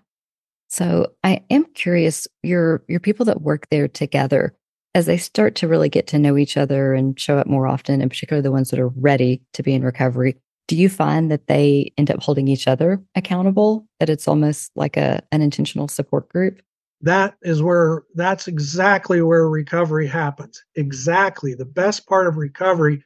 So 0.68 1.12
I 1.24 1.42
am 1.50 1.64
curious, 1.74 2.28
your 2.42 2.84
your 2.88 3.00
people 3.00 3.26
that 3.26 3.42
work 3.42 3.68
there 3.70 3.88
together, 3.88 4.54
as 4.94 5.06
they 5.06 5.16
start 5.16 5.56
to 5.56 5.68
really 5.68 5.88
get 5.88 6.06
to 6.08 6.18
know 6.18 6.36
each 6.36 6.56
other 6.56 6.94
and 6.94 7.18
show 7.18 7.38
up 7.38 7.48
more 7.48 7.66
often, 7.66 8.00
in 8.00 8.08
particular 8.08 8.40
the 8.40 8.52
ones 8.52 8.70
that 8.70 8.78
are 8.78 8.88
ready 8.88 9.42
to 9.54 9.62
be 9.64 9.74
in 9.74 9.82
recovery, 9.82 10.36
do 10.68 10.76
you 10.76 10.88
find 10.88 11.30
that 11.30 11.48
they 11.48 11.92
end 11.98 12.10
up 12.10 12.22
holding 12.22 12.46
each 12.46 12.68
other 12.68 13.02
accountable? 13.16 13.84
That 13.98 14.10
it's 14.10 14.28
almost 14.28 14.70
like 14.76 14.96
a 14.96 15.20
an 15.32 15.42
intentional 15.42 15.88
support 15.88 16.28
group? 16.28 16.62
That 17.04 17.34
is 17.42 17.62
where 17.62 18.04
that's 18.14 18.48
exactly 18.48 19.20
where 19.20 19.46
recovery 19.46 20.06
happens. 20.06 20.64
Exactly. 20.76 21.52
The 21.52 21.66
best 21.66 22.06
part 22.08 22.26
of 22.26 22.38
recovery 22.38 23.04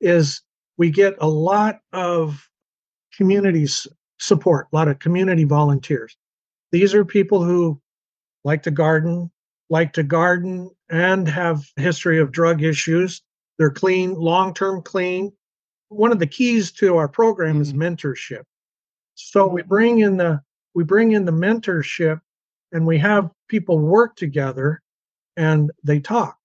is 0.00 0.40
we 0.78 0.88
get 0.88 1.16
a 1.20 1.26
lot 1.26 1.80
of 1.92 2.48
community 3.12 3.66
support, 4.20 4.68
a 4.72 4.76
lot 4.76 4.86
of 4.86 5.00
community 5.00 5.42
volunteers. 5.42 6.16
These 6.70 6.94
are 6.94 7.04
people 7.04 7.42
who 7.42 7.80
like 8.44 8.62
to 8.62 8.70
garden, 8.70 9.32
like 9.68 9.94
to 9.94 10.04
garden 10.04 10.70
and 10.88 11.26
have 11.26 11.64
history 11.74 12.20
of 12.20 12.30
drug 12.30 12.62
issues. 12.62 13.20
They're 13.58 13.72
clean, 13.72 14.14
long-term 14.14 14.82
clean. 14.82 15.32
One 15.88 16.12
of 16.12 16.20
the 16.20 16.26
keys 16.28 16.70
to 16.74 16.98
our 16.98 17.08
program 17.08 17.60
is 17.60 17.72
mm-hmm. 17.72 17.82
mentorship. 17.82 18.44
So 19.16 19.48
we 19.48 19.62
bring 19.62 19.98
in 19.98 20.18
the 20.18 20.40
we 20.72 20.84
bring 20.84 21.12
in 21.12 21.24
the 21.24 21.32
mentorship 21.32 22.20
and 22.70 22.86
we 22.86 22.96
have 22.98 23.28
people 23.50 23.78
work 23.78 24.16
together 24.16 24.80
and 25.36 25.70
they 25.84 26.00
talk. 26.00 26.38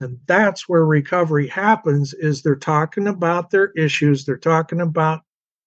And 0.00 0.18
that's 0.26 0.68
where 0.68 0.84
recovery 0.84 1.46
happens 1.46 2.12
is 2.14 2.42
they're 2.42 2.56
talking 2.56 3.08
about 3.08 3.50
their 3.50 3.70
issues, 3.72 4.24
they're 4.24 4.36
talking 4.36 4.80
about 4.80 5.22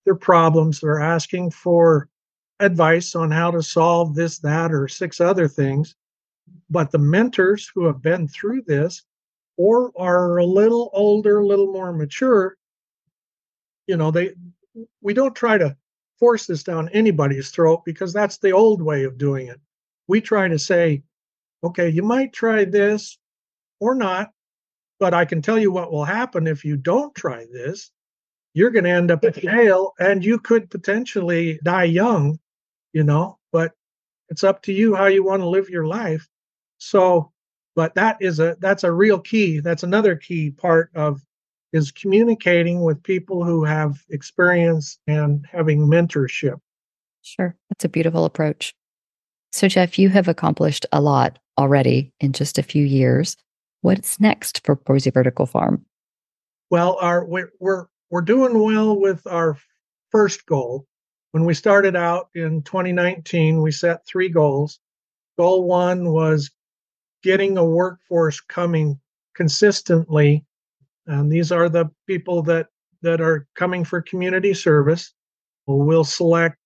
their 0.06 0.16
problems, 0.16 0.80
they're 0.80 1.02
asking 1.02 1.52
for 1.52 2.08
advice 2.60 3.16
on 3.16 3.32
how 3.32 3.52
to 3.52 3.64
solve 3.64 4.14
this, 4.14 4.40
that, 4.40 4.72
or 4.72 4.88
six 4.88 5.20
other 5.20 5.48
things. 5.48 5.96
But 6.70 6.92
the 6.92 7.00
mentors 7.00 7.70
who 7.74 7.86
have 7.86 8.02
been 8.02 8.28
through 8.28 8.64
this 8.64 9.04
or 9.58 9.92
are 9.98 10.38
a 10.38 10.46
little 10.46 10.90
older, 10.94 11.40
a 11.40 11.46
little 11.46 11.72
more 11.72 11.92
mature, 11.92 12.56
you 13.88 13.98
know, 13.98 14.12
they 14.12 14.34
we 15.02 15.14
don't 15.14 15.36
try 15.36 15.58
to 15.58 15.76
force 16.20 16.46
this 16.46 16.64
down 16.64 16.88
anybody's 16.90 17.50
throat 17.50 17.82
because 17.84 18.14
that's 18.14 18.38
the 18.38 18.52
old 18.52 18.82
way 18.82 19.04
of 19.04 19.18
doing 19.18 19.48
it. 19.48 19.60
We 20.12 20.22
try 20.22 20.48
to 20.48 20.60
say, 20.60 21.04
okay, 21.64 21.90
you 21.90 22.04
might 22.04 22.34
try 22.34 22.66
this 22.66 23.18
or 23.80 23.96
not, 23.96 24.32
but 25.00 25.14
I 25.14 25.26
can 25.26 25.42
tell 25.42 25.58
you 25.58 25.72
what 25.72 25.92
will 25.92 26.06
happen 26.06 26.48
if 26.48 26.66
you 26.66 26.78
don't 26.78 27.16
try 27.16 27.46
this. 27.52 27.92
You're 28.54 28.72
going 28.72 28.84
to 28.84 28.92
end 28.92 29.12
up 29.12 29.24
in 29.24 29.34
jail 29.42 29.94
and 30.00 30.24
you 30.24 30.38
could 30.38 30.70
potentially 30.70 31.60
die 31.64 31.86
young 31.86 32.38
you 32.94 33.04
know, 33.04 33.38
but 33.52 33.72
it's 34.30 34.44
up 34.44 34.62
to 34.64 34.74
you 34.74 34.96
how 34.96 35.06
you 35.08 35.24
want 35.24 35.42
to 35.42 35.50
live 35.50 35.70
your 35.70 35.88
life. 35.88 36.28
So, 36.78 37.32
but 37.76 37.96
that 37.96 38.18
is 38.20 38.40
a 38.40 38.58
that's 38.60 38.84
a 38.84 38.92
real 38.92 39.20
key. 39.20 39.60
That's 39.60 39.84
another 39.84 40.16
key 40.16 40.52
part 40.52 40.92
of 40.96 41.22
is 41.74 41.92
communicating 41.92 42.82
with 42.82 43.02
people 43.02 43.46
who 43.46 43.64
have 43.64 44.04
experience 44.10 45.00
and 45.08 45.46
having 45.50 45.88
mentorship. 45.88 46.60
Sure. 47.22 47.56
That's 47.70 47.86
a 47.86 47.90
beautiful 47.90 48.26
approach. 48.26 48.76
So, 49.52 49.68
Jeff, 49.68 50.00
you 50.00 50.10
have 50.10 50.28
accomplished 50.28 50.86
a 50.92 51.02
lot 51.02 51.40
already 51.58 52.14
in 52.20 52.34
just 52.34 52.58
a 52.58 52.64
few 52.64 52.86
years. 52.86 53.38
What's 53.82 54.20
next 54.20 54.66
for 54.66 54.76
Boise 54.76 55.10
Vertical 55.10 55.46
Farm? 55.46 55.86
Well, 56.70 56.98
our 57.02 57.26
we're 57.26 57.52
we're, 57.60 57.86
we're 58.10 58.22
doing 58.22 58.62
well 58.62 59.00
with 59.00 59.26
our 59.28 59.58
first 60.12 60.46
goal, 60.46 60.86
when 61.32 61.46
we 61.46 61.54
started 61.54 61.96
out 61.96 62.30
in 62.36 62.62
2019, 62.64 63.62
we 63.62 63.72
set 63.72 64.06
three 64.06 64.30
goals. 64.30 64.80
Goal 65.38 65.64
one 65.64 66.12
was 66.12 66.52
getting 67.24 67.58
a 67.58 67.64
workforce 67.64 68.42
coming 68.42 69.00
consistently. 69.36 70.46
And 71.08 71.32
these 71.32 71.52
are 71.52 71.70
the 71.70 71.86
people 72.06 72.44
that, 72.44 72.68
that 73.02 73.22
are 73.22 73.48
coming 73.56 73.86
for 73.86 74.02
community 74.02 74.54
service. 74.54 75.14
We'll 75.66 76.04
select, 76.04 76.58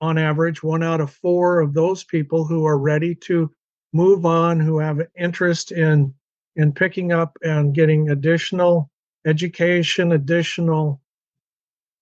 on 0.00 0.18
average, 0.18 0.62
one 0.62 0.82
out 0.82 1.00
of 1.00 1.10
four 1.10 1.60
of 1.60 1.74
those 1.74 2.04
people 2.04 2.44
who 2.44 2.64
are 2.66 2.78
ready 2.78 3.14
to 3.14 3.50
move 3.92 4.26
on, 4.26 4.60
who 4.60 4.78
have 4.78 5.00
interest 5.18 5.72
in, 5.72 6.14
in 6.56 6.72
picking 6.72 7.12
up 7.12 7.36
and 7.42 7.74
getting 7.74 8.10
additional 8.10 8.90
education, 9.26 10.12
additional 10.12 11.00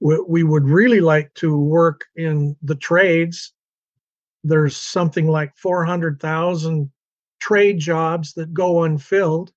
we 0.00 0.42
would 0.42 0.64
really 0.64 1.00
like 1.00 1.32
to 1.35 1.59
work 1.59 2.04
in 2.16 2.56
the 2.62 2.74
trades. 2.74 3.52
There's 4.44 4.76
something 4.76 5.26
like 5.26 5.56
400,000 5.56 6.90
trade 7.40 7.78
jobs 7.78 8.35
that 8.35 8.52
go 8.52 8.85
unfilled. 8.85 9.52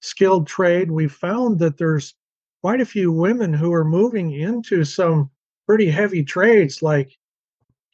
Skilled 0.00 0.46
trade, 0.46 0.90
we 0.90 1.08
found 1.08 1.58
that 1.58 1.76
there's 1.76 2.14
quite 2.62 2.80
a 2.80 2.86
few 2.86 3.12
women 3.12 3.52
who 3.52 3.72
are 3.72 3.84
moving 3.84 4.32
into 4.32 4.84
some 4.84 5.30
pretty 5.66 5.90
heavy 5.90 6.24
trades 6.24 6.82
like 6.82 7.16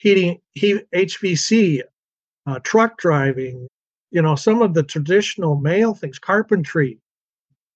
heating, 0.02 0.40
heat, 0.50 0.84
HVC, 0.92 1.80
uh, 2.46 2.58
truck 2.64 2.98
driving, 2.98 3.68
you 4.10 4.20
know, 4.20 4.34
some 4.34 4.60
of 4.60 4.74
the 4.74 4.82
traditional 4.82 5.54
male 5.54 5.94
things, 5.94 6.18
carpentry 6.18 6.98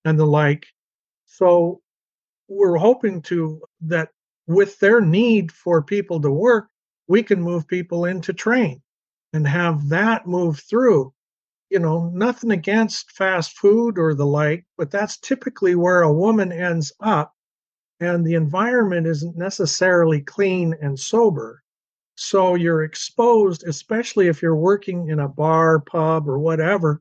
and 0.05 0.19
the 0.19 0.27
like. 0.27 0.67
So 1.27 1.81
we're 2.49 2.79
hoping 2.79 3.23
to 3.23 3.63
that 3.83 4.09
with 4.49 4.77
their 4.81 5.01
need 5.01 5.53
for 5.53 5.83
people 5.83 6.21
to 6.21 6.31
work, 6.33 6.67
we 7.07 7.23
can 7.23 7.41
move 7.41 7.69
people 7.69 8.07
into 8.07 8.33
train 8.33 8.83
and 9.33 9.47
have 9.47 9.89
that 9.91 10.27
move 10.27 10.59
through. 10.59 11.13
You 11.71 11.79
know, 11.79 12.11
nothing 12.13 12.51
against 12.51 13.13
fast 13.13 13.57
food 13.57 13.99
or 13.99 14.15
the 14.15 14.27
like, 14.27 14.65
but 14.77 14.91
that's 14.91 15.17
typically 15.19 15.77
where 15.77 16.03
a 16.03 16.13
woman 16.13 16.51
ends 16.51 16.93
up. 16.99 17.35
And 18.01 18.27
the 18.27 18.35
environment 18.35 19.07
isn't 19.07 19.37
necessarily 19.37 20.21
clean 20.23 20.75
and 20.83 20.99
sober. 20.99 21.63
So 22.17 22.55
you're 22.55 22.83
exposed, 22.83 23.65
especially 23.65 24.29
if 24.29 24.43
you're 24.43 24.57
working 24.57 25.09
in 25.09 25.21
a 25.21 25.29
bar, 25.29 25.81
pub, 25.81 26.29
or 26.29 26.39
whatever, 26.39 27.01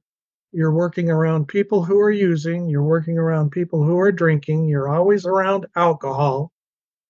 you're 0.51 0.73
working 0.73 1.09
around 1.09 1.47
people 1.47 1.83
who 1.83 1.99
are 1.99 2.11
using, 2.11 2.69
you're 2.69 2.83
working 2.83 3.17
around 3.17 3.51
people 3.51 3.83
who 3.83 3.99
are 3.99 4.11
drinking, 4.11 4.65
you're 4.67 4.89
always 4.89 5.25
around 5.25 5.65
alcohol. 5.75 6.51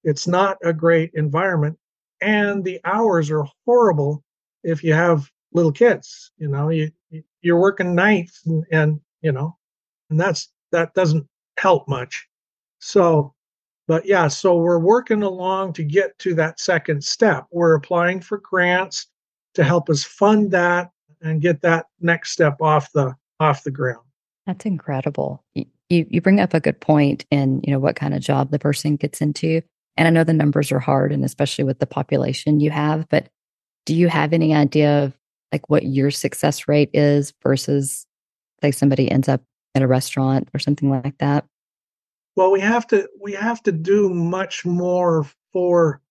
It's 0.04 0.28
not 0.28 0.58
a 0.64 0.74
great 0.74 1.12
environment. 1.14 1.78
And 2.22 2.64
the 2.64 2.80
hours 2.86 3.30
are 3.30 3.46
horrible 3.66 4.24
if 4.64 4.84
you 4.84 4.94
have 4.94 5.30
little 5.54 5.72
kids. 5.72 6.32
You 6.38 6.48
know, 6.48 6.70
you 6.70 6.92
you're 7.42 7.60
working 7.60 7.94
nights 7.94 8.42
and, 8.48 8.66
and 8.72 9.00
you 9.22 9.32
know, 9.32 9.58
and 10.10 10.20
that's 10.20 10.50
that 10.72 10.94
doesn't 10.96 11.28
help 11.58 11.88
much. 11.88 12.28
So, 12.80 13.35
but 13.88 14.06
yeah, 14.06 14.28
so 14.28 14.56
we're 14.56 14.80
working 14.80 15.22
along 15.22 15.74
to 15.74 15.84
get 15.84 16.18
to 16.20 16.34
that 16.36 16.60
second 16.60 17.04
step. 17.04 17.46
We're 17.52 17.76
applying 17.76 18.20
for 18.20 18.40
grants 18.40 19.08
to 19.54 19.64
help 19.64 19.90
us 19.90 20.04
fund 20.04 20.52
that 20.52 20.92
and 21.22 21.42
get 21.42 21.62
that 21.62 21.88
next 22.00 22.32
step 22.32 22.58
off 22.62 22.92
the 22.94 23.16
off 23.40 23.64
the 23.64 23.72
ground. 23.72 24.06
That's 24.46 24.66
incredible. 24.66 25.44
You 25.54 25.66
you 25.90 26.22
bring 26.22 26.40
up 26.40 26.54
a 26.54 26.60
good 26.60 26.80
point 26.80 27.26
in, 27.30 27.62
you 27.64 27.72
know, 27.72 27.80
what 27.80 27.96
kind 27.96 28.14
of 28.14 28.22
job 28.22 28.52
the 28.52 28.60
person 28.60 28.96
gets 28.96 29.22
into. 29.22 29.62
And 29.98 30.08
I 30.08 30.12
know 30.12 30.24
the 30.24 30.34
numbers 30.34 30.72
are 30.72 30.80
hard 30.80 31.12
and 31.12 31.24
especially 31.24 31.64
with 31.64 31.80
the 31.80 31.86
population 31.86 32.60
you 32.60 32.72
have, 32.72 33.08
but 33.10 33.30
do 33.86 33.96
you 33.96 34.08
have 34.08 34.34
any 34.34 34.54
idea 34.54 35.04
of 35.04 35.14
like 35.52 35.70
what 35.70 35.84
your 35.84 36.12
success 36.12 36.68
rate 36.68 36.90
is 36.94 37.34
versus 37.44 38.06
like 38.64 38.74
somebody 38.74 39.10
ends 39.10 39.30
up 39.30 39.42
at 39.76 39.84
a 39.84 39.88
restaurant 39.88 40.50
or 40.54 40.60
something 40.60 40.90
like 40.90 41.18
that? 41.20 41.46
Well, 42.36 42.52
we 42.52 42.60
have 42.60 42.86
to 42.88 43.08
we 43.20 43.34
have 43.34 43.64
to 43.64 43.72
do 43.72 44.10
much 44.10 44.66
more 44.66 45.26
for 45.54 46.02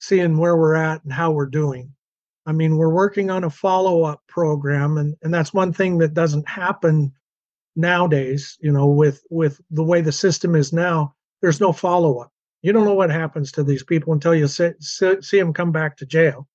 seeing 0.00 0.38
where 0.38 0.56
we're 0.56 0.74
at 0.74 1.04
and 1.04 1.12
how 1.12 1.30
we're 1.32 1.46
doing. 1.46 1.92
I 2.46 2.52
mean, 2.52 2.78
we're 2.78 2.92
working 2.92 3.30
on 3.30 3.44
a 3.44 3.50
follow 3.50 4.04
up 4.04 4.22
program, 4.26 4.96
and, 4.96 5.14
and 5.22 5.32
that's 5.34 5.52
one 5.52 5.72
thing 5.72 5.98
that 5.98 6.14
doesn't 6.14 6.48
happen 6.48 7.12
nowadays. 7.76 8.56
You 8.60 8.72
know, 8.72 8.88
with 8.88 9.22
with 9.30 9.60
the 9.70 9.84
way 9.84 10.00
the 10.00 10.12
system 10.12 10.54
is 10.54 10.72
now, 10.72 11.14
there's 11.42 11.60
no 11.60 11.72
follow 11.72 12.20
up. 12.20 12.32
You 12.62 12.72
don't 12.72 12.86
know 12.86 12.94
what 12.94 13.10
happens 13.10 13.52
to 13.52 13.62
these 13.62 13.84
people 13.84 14.14
until 14.14 14.34
you 14.34 14.48
see, 14.48 14.72
see 14.80 15.38
them 15.38 15.52
come 15.52 15.70
back 15.70 15.96
to 15.98 16.06
jail, 16.06 16.48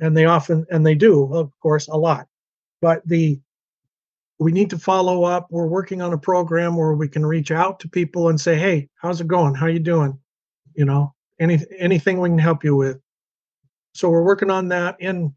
and 0.00 0.16
they 0.16 0.26
often 0.26 0.64
and 0.70 0.86
they 0.86 0.94
do, 0.94 1.34
of 1.34 1.50
course, 1.60 1.88
a 1.88 1.96
lot. 1.96 2.28
But 2.80 3.02
the 3.06 3.40
we 4.42 4.52
need 4.52 4.70
to 4.70 4.78
follow 4.78 5.24
up. 5.24 5.46
We're 5.50 5.66
working 5.66 6.02
on 6.02 6.12
a 6.12 6.18
program 6.18 6.76
where 6.76 6.94
we 6.94 7.08
can 7.08 7.24
reach 7.24 7.50
out 7.50 7.80
to 7.80 7.88
people 7.88 8.28
and 8.28 8.40
say, 8.40 8.58
"Hey, 8.58 8.88
how's 8.96 9.20
it 9.20 9.28
going? 9.28 9.54
How 9.54 9.66
you 9.66 9.78
doing? 9.78 10.18
You 10.74 10.84
know, 10.84 11.14
any 11.40 11.58
anything 11.78 12.20
we 12.20 12.28
can 12.28 12.38
help 12.38 12.64
you 12.64 12.76
with." 12.76 13.00
So 13.94 14.10
we're 14.10 14.24
working 14.24 14.50
on 14.50 14.68
that. 14.68 14.96
In 15.00 15.34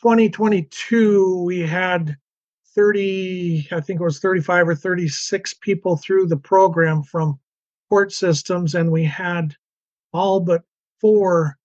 2022, 0.00 1.42
we 1.44 1.60
had 1.60 2.16
30, 2.74 3.68
I 3.72 3.80
think 3.80 4.00
it 4.00 4.04
was 4.04 4.20
35 4.20 4.68
or 4.68 4.74
36 4.74 5.54
people 5.54 5.96
through 5.96 6.26
the 6.26 6.36
program 6.36 7.02
from 7.02 7.38
court 7.88 8.12
systems, 8.12 8.74
and 8.74 8.90
we 8.90 9.04
had 9.04 9.54
all 10.12 10.40
but 10.40 10.62
four 11.00 11.56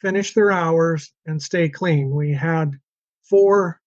finish 0.00 0.34
their 0.34 0.52
hours 0.52 1.12
and 1.26 1.42
stay 1.42 1.68
clean. 1.68 2.14
We 2.14 2.32
had 2.32 2.78
four, 3.22 3.80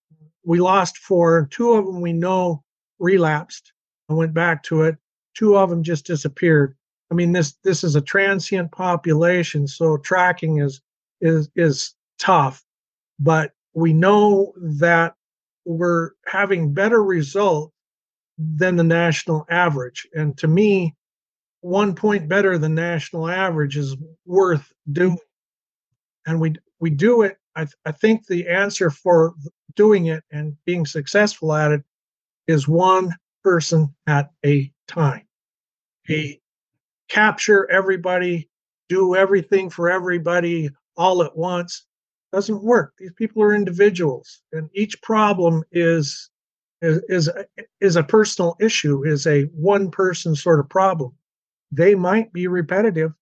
we 0.48 0.62
lost 0.62 0.98
four. 0.98 1.48
Two 1.52 1.74
of 1.74 1.86
them 1.86 2.00
we 2.00 2.14
know 2.14 2.64
relapsed 3.00 3.74
and 4.08 4.18
went 4.18 4.34
back 4.34 4.64
to 4.64 4.84
it. 4.84 4.96
Two 5.36 5.58
of 5.58 5.70
them 5.70 5.84
just 5.84 6.06
disappeared. 6.06 6.74
I 7.12 7.16
mean, 7.16 7.34
this 7.34 7.56
this 7.64 7.84
is 7.84 7.96
a 7.96 8.02
transient 8.02 8.72
population, 8.72 9.68
so 9.68 9.98
tracking 9.98 10.60
is 10.60 10.82
is 11.20 11.50
is 11.56 11.94
tough. 12.18 12.64
But 13.20 13.52
we 13.74 13.92
know 13.92 14.54
that 14.58 15.16
we're 15.66 16.12
having 16.26 16.74
better 16.74 17.04
results 17.04 17.74
than 18.38 18.78
the 18.78 18.84
national 18.86 19.46
average. 19.50 20.08
And 20.14 20.38
to 20.38 20.48
me, 20.48 20.96
one 21.60 21.94
point 21.94 22.30
better 22.30 22.58
than 22.58 22.74
national 22.74 23.28
average 23.30 23.76
is 23.76 23.98
worth 24.26 24.72
doing. 24.90 25.18
And 26.26 26.40
we 26.40 26.56
we 26.80 26.90
do 26.90 27.24
it. 27.24 27.38
I, 27.58 27.62
th- 27.62 27.74
I 27.86 27.92
think 27.92 28.28
the 28.28 28.48
answer 28.48 28.92
for 28.92 29.34
doing 29.76 30.08
it 30.08 30.24
and 30.32 30.56
being 30.66 30.86
successful 30.86 31.54
at 31.54 31.72
it 31.72 31.84
is 32.48 32.68
one 32.68 33.16
person 33.44 33.94
at 34.06 34.32
a 34.46 34.72
time. 34.88 35.28
A 36.10 36.40
capture 37.10 37.70
everybody, 37.72 38.50
do 38.90 39.16
everything 39.16 39.70
for 39.70 39.90
everybody 39.90 40.70
all 40.96 41.24
at 41.24 41.36
once 41.36 41.86
doesn't 42.32 42.64
work. 42.64 42.94
These 43.00 43.14
people 43.14 43.42
are 43.42 43.56
individuals, 43.56 44.42
and 44.52 44.70
each 44.74 45.02
problem 45.02 45.64
is 45.72 46.30
is 46.82 47.02
is, 47.10 47.30
is 47.82 47.96
a 47.96 48.04
personal 48.04 48.56
issue, 48.60 49.04
is 49.04 49.26
a 49.26 49.44
one 49.46 49.90
person 49.90 50.36
sort 50.36 50.60
of 50.60 50.70
problem. 50.70 51.14
They 51.72 51.96
might 51.96 52.32
be 52.32 52.48
repetitive, 52.48 53.14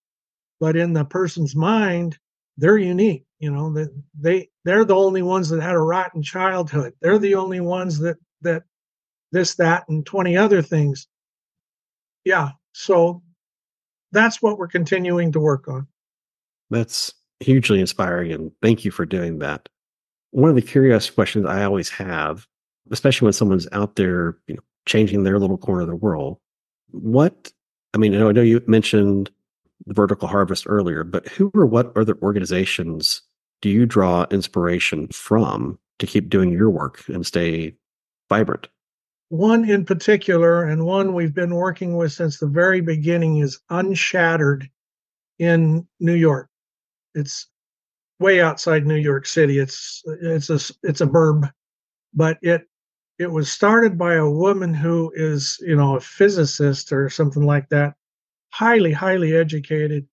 but 0.59 0.75
in 0.75 0.93
the 0.93 1.05
person's 1.05 1.55
mind, 1.55 2.17
they're 2.57 2.77
unique. 2.77 3.24
You 3.39 3.51
know, 3.51 3.73
that 3.73 3.89
they 4.17 4.49
they're 4.63 4.85
the 4.85 4.95
only 4.95 5.21
ones 5.21 5.49
that 5.49 5.61
had 5.61 5.75
a 5.75 5.79
rotten 5.79 6.23
childhood. 6.23 6.93
They're 7.01 7.19
the 7.19 7.35
only 7.35 7.59
ones 7.59 7.99
that 7.99 8.17
that 8.41 8.63
this, 9.35 9.55
that, 9.55 9.83
and 9.89 10.05
20 10.05 10.37
other 10.37 10.61
things. 10.61 11.07
Yeah. 12.23 12.51
So 12.73 13.21
that's 14.11 14.41
what 14.41 14.57
we're 14.57 14.67
continuing 14.67 15.31
to 15.33 15.39
work 15.39 15.67
on. 15.67 15.87
That's 16.69 17.13
hugely 17.41 17.81
inspiring. 17.81 18.31
And 18.31 18.51
thank 18.61 18.85
you 18.85 18.91
for 18.91 19.05
doing 19.05 19.39
that. 19.39 19.67
One 20.31 20.49
of 20.49 20.55
the 20.55 20.61
curious 20.61 21.09
questions 21.09 21.45
I 21.45 21.63
always 21.63 21.89
have, 21.89 22.47
especially 22.91 23.25
when 23.25 23.33
someone's 23.33 23.67
out 23.71 23.97
there, 23.97 24.37
you 24.47 24.55
know, 24.55 24.61
changing 24.85 25.23
their 25.23 25.37
little 25.37 25.57
corner 25.57 25.81
of 25.81 25.87
the 25.87 25.95
world, 25.95 26.37
what, 26.91 27.51
I 27.93 27.97
mean, 27.97 28.15
I 28.15 28.31
know 28.31 28.41
you 28.41 28.63
mentioned 28.67 29.31
vertical 29.87 30.27
harvest 30.27 30.65
earlier, 30.67 31.03
but 31.03 31.27
who 31.27 31.51
or 31.53 31.65
what 31.65 31.95
other 31.97 32.17
organizations 32.21 33.21
do 33.61 33.69
you 33.69 33.85
draw 33.85 34.25
inspiration 34.31 35.07
from 35.09 35.79
to 35.99 36.07
keep 36.07 36.29
doing 36.29 36.51
your 36.51 36.69
work 36.69 37.03
and 37.07 37.25
stay 37.25 37.75
vibrant? 38.29 38.67
One 39.29 39.67
in 39.69 39.85
particular, 39.85 40.63
and 40.63 40.85
one 40.85 41.13
we've 41.13 41.33
been 41.33 41.55
working 41.55 41.95
with 41.95 42.11
since 42.11 42.37
the 42.37 42.47
very 42.47 42.81
beginning, 42.81 43.37
is 43.37 43.59
Unshattered 43.69 44.69
in 45.39 45.87
New 45.99 46.13
York. 46.13 46.49
It's 47.15 47.47
way 48.19 48.41
outside 48.41 48.85
New 48.85 48.95
York 48.95 49.25
City. 49.25 49.59
It's 49.59 50.03
it's 50.21 50.49
a 50.49 50.59
it's 50.83 51.01
a 51.01 51.07
burb, 51.07 51.51
but 52.13 52.37
it 52.41 52.67
it 53.17 53.31
was 53.31 53.51
started 53.51 53.97
by 53.97 54.15
a 54.15 54.29
woman 54.29 54.73
who 54.73 55.11
is 55.15 55.57
you 55.61 55.75
know 55.75 55.95
a 55.95 56.01
physicist 56.01 56.91
or 56.91 57.09
something 57.09 57.45
like 57.45 57.69
that, 57.69 57.95
highly 58.55 58.93
highly 58.93 59.35
educated, 59.35 60.07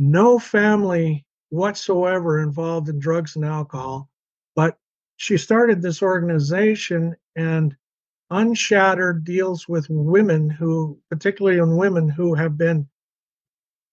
no 0.00 0.36
family 0.36 1.24
whatsoever 1.50 2.40
involved 2.40 2.88
in 2.88 2.98
drugs 2.98 3.36
and 3.36 3.44
alcohol, 3.44 4.10
but 4.56 4.76
she 5.16 5.36
started 5.36 5.80
this 5.80 6.02
organization 6.02 7.14
and 7.36 7.76
Unshattered 8.30 9.24
deals 9.24 9.68
with 9.68 9.86
women 9.88 10.50
who, 10.50 10.98
particularly 11.08 11.60
on 11.60 11.78
women 11.78 12.10
who 12.10 12.34
have 12.34 12.58
been 12.58 12.86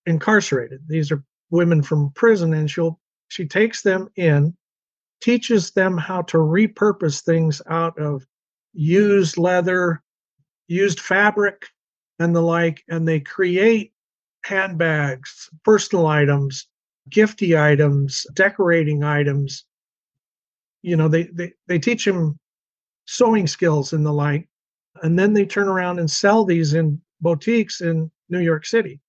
incarcerated. 0.05 0.81
These 0.89 1.09
are 1.11 1.23
women 1.51 1.81
from 1.81 2.11
prison, 2.15 2.53
and 2.53 2.69
she'll 2.69 2.99
she 3.29 3.45
takes 3.45 3.81
them 3.81 4.09
in, 4.17 4.53
teaches 5.21 5.71
them 5.71 5.97
how 5.97 6.23
to 6.23 6.37
repurpose 6.37 7.23
things 7.23 7.61
out 7.69 7.97
of 7.97 8.27
used 8.73 9.37
leather, 9.37 10.03
used 10.67 10.99
fabric, 10.99 11.67
and 12.19 12.35
the 12.35 12.41
like, 12.41 12.83
and 12.89 13.07
they 13.07 13.19
create 13.19 13.93
handbags, 14.43 15.49
personal 15.63 16.07
items, 16.07 16.67
gifty 17.09 17.59
items, 17.59 18.25
decorating 18.33 19.03
items. 19.03 19.65
You 20.81 20.95
know, 20.95 21.07
they 21.07 21.23
they, 21.23 21.53
they 21.67 21.79
teach 21.79 22.05
them 22.05 22.39
sewing 23.05 23.47
skills 23.47 23.93
and 23.93 24.05
the 24.05 24.11
like. 24.11 24.47
And 25.03 25.17
then 25.19 25.33
they 25.33 25.45
turn 25.45 25.67
around 25.67 25.99
and 25.99 26.09
sell 26.09 26.45
these 26.45 26.73
in 26.73 27.01
boutiques 27.21 27.81
in 27.81 28.09
New 28.29 28.39
York 28.39 28.65
City. 28.65 29.01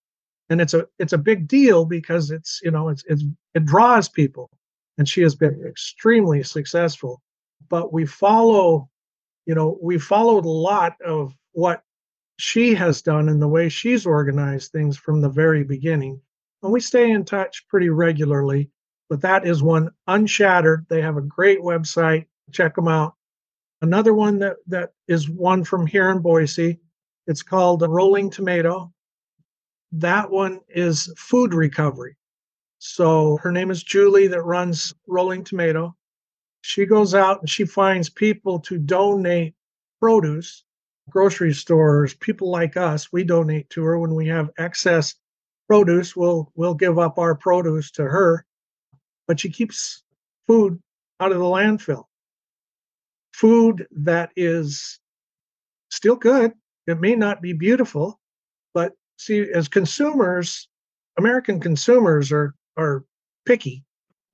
And 0.51 0.61
it's 0.61 0.75
a 0.75 0.87
it's 0.99 1.12
a 1.12 1.19
big 1.19 1.49
deal 1.49 1.85
because 1.85 2.31
it's 2.31 2.61
you 2.62 2.71
know 2.71 2.88
it's 2.88 3.05
it's 3.09 3.25
it 3.55 3.64
draws 3.64 4.09
people. 4.09 4.51
And 4.99 5.09
she 5.09 5.21
has 5.23 5.35
been 5.35 5.62
extremely 5.66 6.42
successful. 6.42 7.23
But 7.69 7.92
we 7.92 8.07
follow, 8.07 8.88
you 9.45 9.55
know, 9.55 9.79
we 9.83 9.99
followed 9.99 10.45
a 10.45 10.49
lot 10.49 10.95
of 11.05 11.35
what 11.53 11.83
she 12.38 12.75
has 12.75 13.03
done 13.03 13.29
and 13.29 13.40
the 13.40 13.49
way 13.49 13.68
she's 13.68 14.07
organized 14.07 14.72
things 14.72 14.96
from 14.96 15.20
the 15.20 15.29
very 15.29 15.64
beginning. 15.64 16.20
And 16.62 16.72
we 16.72 16.81
stay 16.81 17.11
in 17.11 17.25
touch 17.25 17.66
pretty 17.68 17.88
regularly. 17.88 18.70
But 19.09 19.20
that 19.20 19.46
is 19.46 19.62
one 19.62 19.90
unshattered. 20.09 20.87
They 20.88 21.01
have 21.01 21.16
a 21.16 21.22
great 21.22 21.61
website. 21.61 22.27
Check 22.51 22.75
them 22.75 22.88
out. 22.88 23.14
Another 23.83 24.14
one 24.14 24.38
that, 24.40 24.57
that 24.66 24.92
is 25.07 25.31
one 25.31 25.62
from 25.62 25.87
here 25.87 26.11
in 26.11 26.20
Boise, 26.20 26.81
it's 27.27 27.42
called 27.42 27.83
Rolling 27.83 28.31
Tomato. 28.31 28.92
That 29.92 30.31
one 30.31 30.61
is 30.68 31.12
food 31.16 31.55
recovery. 31.55 32.16
So 32.79 33.37
her 33.38 33.53
name 33.53 33.70
is 33.70 33.83
Julie 33.83 34.29
that 34.29 34.42
runs 34.42 34.94
Rolling 35.07 35.44
Tomato. 35.44 35.96
She 36.62 36.85
goes 36.85 37.14
out 37.14 37.40
and 37.40 37.51
she 37.51 37.64
finds 37.64 38.09
people 38.09 38.59
to 38.61 38.79
donate 38.79 39.55
produce, 40.01 40.64
grocery 41.11 41.53
stores, 41.53 42.14
people 42.14 42.51
like 42.51 42.77
us, 42.77 43.12
we 43.12 43.25
donate 43.25 43.71
to 43.71 43.83
her 43.85 43.99
when 43.99 44.14
we 44.14 44.27
have 44.29 44.51
excess 44.59 45.14
produce, 45.69 46.14
we'll 46.14 46.51
we'll 46.55 46.75
give 46.75 46.99
up 46.99 47.19
our 47.19 47.35
produce 47.35 47.90
to 47.92 48.05
her. 48.05 48.45
But 49.27 49.40
she 49.40 49.51
keeps 49.51 50.05
food 50.47 50.81
out 51.21 51.33
of 51.33 51.38
the 51.38 51.45
landfill 51.45 52.05
food 53.37 53.87
that 53.90 54.31
is 54.35 54.99
still 55.90 56.16
good. 56.16 56.53
It 56.87 57.01
may 57.01 57.14
not 57.14 57.42
be 57.42 57.53
beautiful, 57.53 58.19
but 58.73 58.92
see, 59.19 59.47
as 59.53 59.69
consumers, 59.69 60.69
American 61.19 61.61
consumers 61.61 62.33
are 62.33 62.55
are 62.77 63.05
picky. 63.45 63.85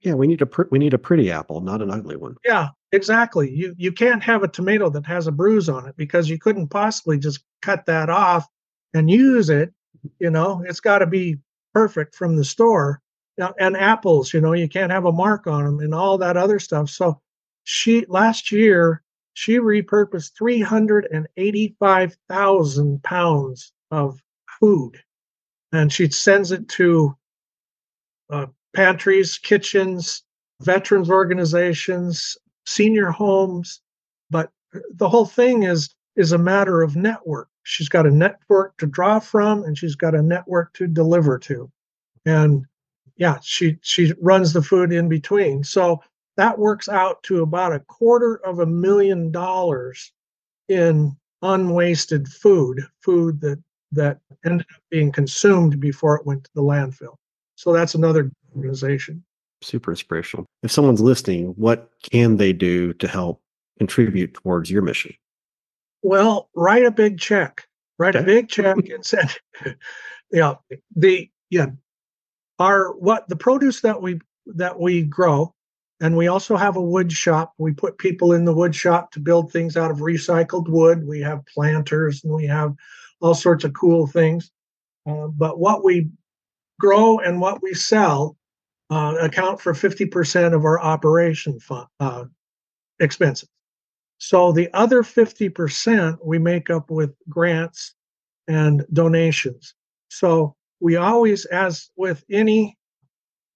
Yeah, 0.02 0.14
we 0.14 0.26
need 0.26 0.42
a 0.42 0.46
pr- 0.46 0.70
we 0.70 0.78
need 0.78 0.94
a 0.94 0.98
pretty 0.98 1.30
apple, 1.30 1.61
not 1.61 1.82
an 1.82 1.90
ugly 1.90 2.16
one. 2.16 2.37
Yeah, 2.44 2.68
exactly. 2.92 3.50
You 3.50 3.74
you 3.76 3.92
can't 3.92 4.22
have 4.22 4.42
a 4.42 4.48
tomato 4.48 4.90
that 4.90 5.07
has 5.07 5.26
a 5.26 5.33
bruise 5.33 5.68
on 5.68 5.88
it 5.88 5.96
because 5.96 6.28
you 6.28 6.38
couldn't 6.38 6.68
possibly 6.68 7.18
just 7.18 7.44
cut 7.61 7.87
that 7.87 8.11
off 8.11 8.46
and 8.94 9.11
use 9.11 9.50
it. 9.50 9.72
You 10.18 10.31
know, 10.31 10.62
it's 10.66 10.81
got 10.81 10.98
to 10.98 11.07
be 11.07 11.38
perfect 11.74 12.14
from 12.14 12.37
the 12.37 12.44
store. 12.44 13.00
And 13.59 13.76
apples, 13.76 14.33
you 14.35 14.40
know, 14.40 14.52
you 14.52 14.68
can't 14.68 14.92
have 14.92 15.07
a 15.07 15.12
mark 15.12 15.46
on 15.46 15.64
them 15.64 15.78
and 15.81 15.94
all 15.94 16.18
that 16.18 16.37
other 16.37 16.59
stuff. 16.59 16.90
So 16.90 17.18
she 17.64 18.05
last 18.07 18.52
year 18.52 19.02
she 19.35 19.59
repurposed 19.59 20.33
385,000 20.37 23.02
pounds 23.02 23.72
of 23.90 24.20
food 24.61 25.02
and 25.72 25.92
she 25.92 26.11
sends 26.11 26.52
it 26.52 26.68
to 26.68 27.16
uh, 28.31 28.46
pantries, 28.74 29.38
kitchens, 29.38 30.22
veterans 30.61 31.11
organizations, 31.11 32.36
senior 32.66 33.10
homes. 33.10 33.80
But 34.30 34.50
the 34.94 35.08
whole 35.08 35.26
thing 35.26 35.64
is 35.64 35.94
is 36.16 36.32
a 36.32 36.38
matter 36.38 36.82
of 36.82 36.96
network. 36.96 37.48
She's 37.64 37.88
got 37.88 38.06
a 38.06 38.10
network 38.10 38.76
to 38.78 38.86
draw 38.86 39.18
from, 39.18 39.64
and 39.64 39.76
she's 39.78 39.94
got 39.94 40.14
a 40.14 40.22
network 40.22 40.72
to 40.74 40.86
deliver 40.86 41.38
to, 41.40 41.70
and 42.26 42.64
yeah, 43.16 43.38
she 43.42 43.78
she 43.82 44.12
runs 44.20 44.52
the 44.52 44.62
food 44.62 44.92
in 44.92 45.08
between. 45.08 45.64
So 45.64 46.02
that 46.36 46.58
works 46.58 46.88
out 46.88 47.22
to 47.24 47.42
about 47.42 47.72
a 47.72 47.80
quarter 47.80 48.36
of 48.44 48.60
a 48.60 48.66
million 48.66 49.30
dollars 49.30 50.12
in 50.68 51.16
unwasted 51.42 52.28
food, 52.28 52.82
food 53.00 53.40
that 53.42 53.62
that 53.92 54.18
ended 54.44 54.66
up 54.74 54.82
being 54.90 55.12
consumed 55.12 55.78
before 55.80 56.16
it 56.16 56.26
went 56.26 56.44
to 56.44 56.50
the 56.54 56.62
landfill. 56.62 57.16
So 57.56 57.72
that's 57.72 57.94
another 57.94 58.30
organization. 58.56 59.22
Super 59.62 59.92
inspirational. 59.92 60.46
If 60.62 60.70
someone's 60.70 61.00
listening, 61.00 61.54
what 61.56 61.90
can 62.10 62.36
they 62.36 62.52
do 62.52 62.92
to 62.94 63.08
help 63.08 63.40
contribute 63.78 64.34
towards 64.34 64.70
your 64.70 64.82
mission? 64.82 65.14
Well, 66.02 66.50
write 66.54 66.84
a 66.84 66.90
big 66.90 67.18
check. 67.18 67.66
Write 67.98 68.16
okay. 68.16 68.24
a 68.24 68.26
big 68.26 68.48
check 68.48 68.76
and 68.88 69.04
send. 69.04 69.30
yeah, 70.32 70.54
the 70.96 71.30
yeah, 71.50 71.66
our 72.58 72.92
what 72.92 73.28
the 73.28 73.36
produce 73.36 73.80
that 73.82 74.02
we 74.02 74.20
that 74.46 74.78
we 74.78 75.02
grow 75.02 75.54
And 76.00 76.16
we 76.16 76.26
also 76.26 76.56
have 76.56 76.76
a 76.76 76.82
wood 76.82 77.12
shop. 77.12 77.54
We 77.58 77.72
put 77.72 77.98
people 77.98 78.32
in 78.32 78.44
the 78.44 78.54
wood 78.54 78.74
shop 78.74 79.12
to 79.12 79.20
build 79.20 79.52
things 79.52 79.76
out 79.76 79.90
of 79.90 79.98
recycled 79.98 80.68
wood. 80.68 81.06
We 81.06 81.20
have 81.20 81.46
planters 81.46 82.24
and 82.24 82.32
we 82.32 82.46
have 82.46 82.74
all 83.20 83.34
sorts 83.34 83.64
of 83.64 83.72
cool 83.72 84.06
things. 84.06 84.50
Uh, 85.06 85.28
but 85.28 85.58
what 85.60 85.84
we 85.84 86.10
grow 86.80 87.18
and 87.20 87.40
what 87.40 87.62
we 87.62 87.74
sell 87.74 88.36
uh, 88.93 89.14
account 89.22 89.59
for 89.59 89.72
50% 89.72 90.53
of 90.53 90.66
our 90.66 90.78
operation 90.78 91.59
fund, 91.61 91.86
uh, 91.99 92.24
expenses. 93.01 93.49
So 94.18 94.53
the 94.53 94.68
other 94.74 95.03
50% 95.03 96.18
we 96.22 96.38
make 96.38 96.68
up 96.68 96.90
with 96.90 97.14
grants 97.26 97.95
and 98.49 98.84
donations. 98.93 99.74
So 100.11 100.55
we 100.80 100.97
always, 100.97 101.47
as 101.47 101.88
with 101.97 102.22
any 102.30 102.76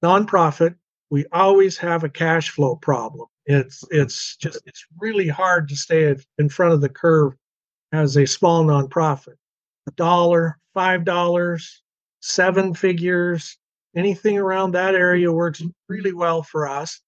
nonprofit, 0.03 0.74
we 1.11 1.26
always 1.32 1.76
have 1.76 2.03
a 2.03 2.09
cash 2.09 2.49
flow 2.49 2.76
problem. 2.76 3.28
It's 3.45 3.84
it's 3.91 4.37
just 4.37 4.61
it's 4.64 4.87
really 4.99 5.28
hard 5.28 5.68
to 5.68 5.76
stay 5.76 6.16
in 6.39 6.49
front 6.49 6.72
of 6.72 6.80
the 6.80 6.89
curve 6.89 7.34
as 7.93 8.16
a 8.16 8.26
small 8.26 8.64
nonprofit. 8.64 9.37
A 9.87 9.91
dollar, 9.93 10.59
five 10.72 11.05
dollars, 11.05 11.82
seven 12.20 12.72
figures, 12.72 13.59
anything 13.97 14.38
around 14.38 14.72
that 14.72 14.94
area 14.94 15.32
works 15.32 15.62
really 15.88 16.12
well 16.12 16.42
for 16.42 16.68
us. 16.68 17.01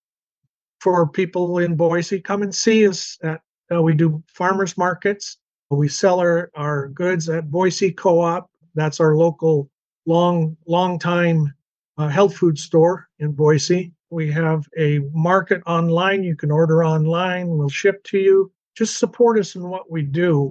For 0.80 1.09
people 1.09 1.59
in 1.59 1.76
Boise, 1.76 2.20
come 2.20 2.43
and 2.43 2.55
see 2.55 2.86
us 2.86 3.18
at 3.22 3.41
uh, 3.74 3.82
we 3.82 3.95
do 3.95 4.22
farmers 4.28 4.78
markets. 4.78 5.36
We 5.70 5.89
sell 5.89 6.20
our, 6.20 6.51
our 6.55 6.89
goods 6.89 7.28
at 7.28 7.51
Boise 7.51 7.93
Co-op. 7.93 8.51
That's 8.74 9.01
our 9.01 9.16
local 9.16 9.68
long 10.07 10.57
long 10.66 10.99
time 10.99 11.53
uh, 11.99 12.09
health 12.09 12.36
food 12.36 12.59
store 12.59 13.09
in 13.18 13.32
Boise. 13.32 13.93
We 14.11 14.30
have 14.32 14.66
a 14.78 15.01
market 15.12 15.62
online. 15.66 16.22
You 16.22 16.36
can 16.36 16.51
order 16.51 16.84
online. 16.84 17.49
We'll 17.49 17.68
ship 17.68 18.03
to 18.05 18.18
you. 18.18 18.51
Just 18.74 18.99
support 18.99 19.39
us 19.39 19.55
in 19.55 19.68
what 19.68 19.91
we 19.91 20.03
do. 20.03 20.51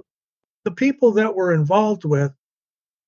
The 0.64 0.70
people 0.70 1.10
that 1.12 1.34
we're 1.34 1.54
involved 1.54 2.04
with 2.04 2.32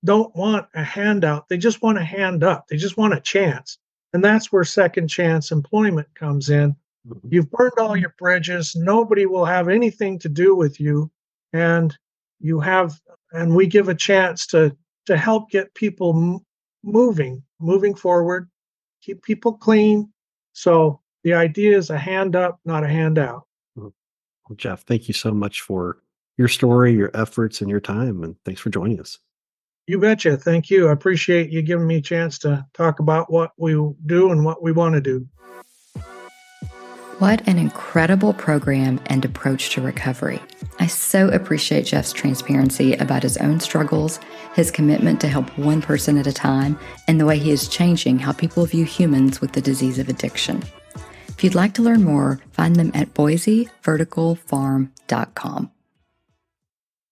don't 0.05 0.35
want 0.35 0.67
a 0.75 0.83
handout. 0.83 1.49
They 1.49 1.59
just 1.59 1.83
want 1.83 1.99
a 1.99 2.05
hand 2.05 2.43
up. 2.43 2.69
They 2.69 2.77
just 2.77 2.97
want 2.97 3.15
a 3.15 3.21
chance. 3.21 3.79
And 4.13 4.25
that's 4.25 4.51
where 4.51 4.65
second 4.65 5.09
chance 5.09 5.51
employment 5.51 6.09
comes 6.15 6.51
in. 6.51 6.75
Mm-hmm. 7.07 7.29
You've 7.31 7.51
burned 7.51 7.79
all 7.79 7.97
your 7.97 8.15
bridges. 8.19 8.75
Nobody 8.75 9.27
will 9.27 9.45
have 9.45 9.69
anything 9.69 10.19
to 10.21 10.29
do 10.29 10.55
with 10.55 10.81
you. 10.81 11.11
And 11.53 11.97
you 12.41 12.61
have, 12.61 13.01
and 13.33 13.55
we 13.55 13.67
give 13.67 13.89
a 13.89 13.95
chance 13.95 14.47
to, 14.49 14.77
to 15.07 15.17
help 15.17 15.51
get 15.51 15.75
people 15.75 16.17
m- 16.17 16.41
moving, 16.83 17.43
moving 17.59 17.95
forward, 17.95 18.49
keep 19.03 19.23
people 19.23 19.53
clean. 19.53 20.11
So 20.53 21.01
the 21.25 21.35
idea 21.35 21.77
is 21.77 21.91
a 21.91 21.99
hand 21.99 22.35
up, 22.37 22.59
not 22.65 22.85
a 22.85 22.89
handout. 22.89 23.47
Well, 23.77 23.93
Jeff, 24.57 24.83
thank 24.83 25.09
you 25.09 25.15
so 25.15 25.33
much 25.33 25.61
for 25.61 25.99
your 26.37 26.49
story, 26.49 26.93
your 26.93 27.11
efforts, 27.15 27.61
and 27.61 27.71
your 27.71 27.81
time. 27.81 28.25
And 28.25 28.37
thanks 28.45 28.61
for 28.61 28.71
joining 28.71 28.99
us. 28.99 29.19
You 29.91 29.99
betcha. 29.99 30.37
Thank 30.37 30.71
you. 30.71 30.87
I 30.87 30.93
appreciate 30.93 31.51
you 31.51 31.63
giving 31.63 31.89
me 31.89 31.97
a 31.97 32.01
chance 32.01 32.39
to 32.39 32.65
talk 32.75 33.01
about 33.01 33.29
what 33.29 33.51
we 33.57 33.73
do 34.07 34.31
and 34.31 34.45
what 34.45 34.63
we 34.63 34.71
want 34.71 34.95
to 34.95 35.01
do. 35.01 35.27
What 37.19 37.43
an 37.49 37.59
incredible 37.59 38.33
program 38.33 39.01
and 39.07 39.25
approach 39.25 39.71
to 39.71 39.81
recovery. 39.81 40.41
I 40.79 40.87
so 40.87 41.29
appreciate 41.31 41.87
Jeff's 41.87 42.13
transparency 42.13 42.95
about 42.95 43.25
his 43.25 43.37
own 43.39 43.59
struggles, 43.59 44.21
his 44.55 44.71
commitment 44.71 45.21
to 45.23 45.29
help 45.29 45.51
one 45.59 45.83
person 45.83 46.19
at 46.19 46.29
a 46.29 46.33
time, 46.33 46.79
and 47.09 47.19
the 47.19 47.27
way 47.27 47.41
he 47.41 47.51
is 47.51 47.67
changing 47.67 48.21
how 48.21 48.31
people 48.31 48.65
view 48.67 48.85
humans 48.85 49.41
with 49.41 49.55
the 49.55 49.61
disease 49.61 49.99
of 49.99 50.09
addiction. 50.09 50.63
If 51.27 51.43
you'd 51.43 51.57
like 51.57 51.75
to 51.75 51.83
learn 51.83 52.05
more, 52.05 52.39
find 52.53 52.77
them 52.77 52.93
at 52.95 53.13
boiseverticalfarm.com. 53.15 55.71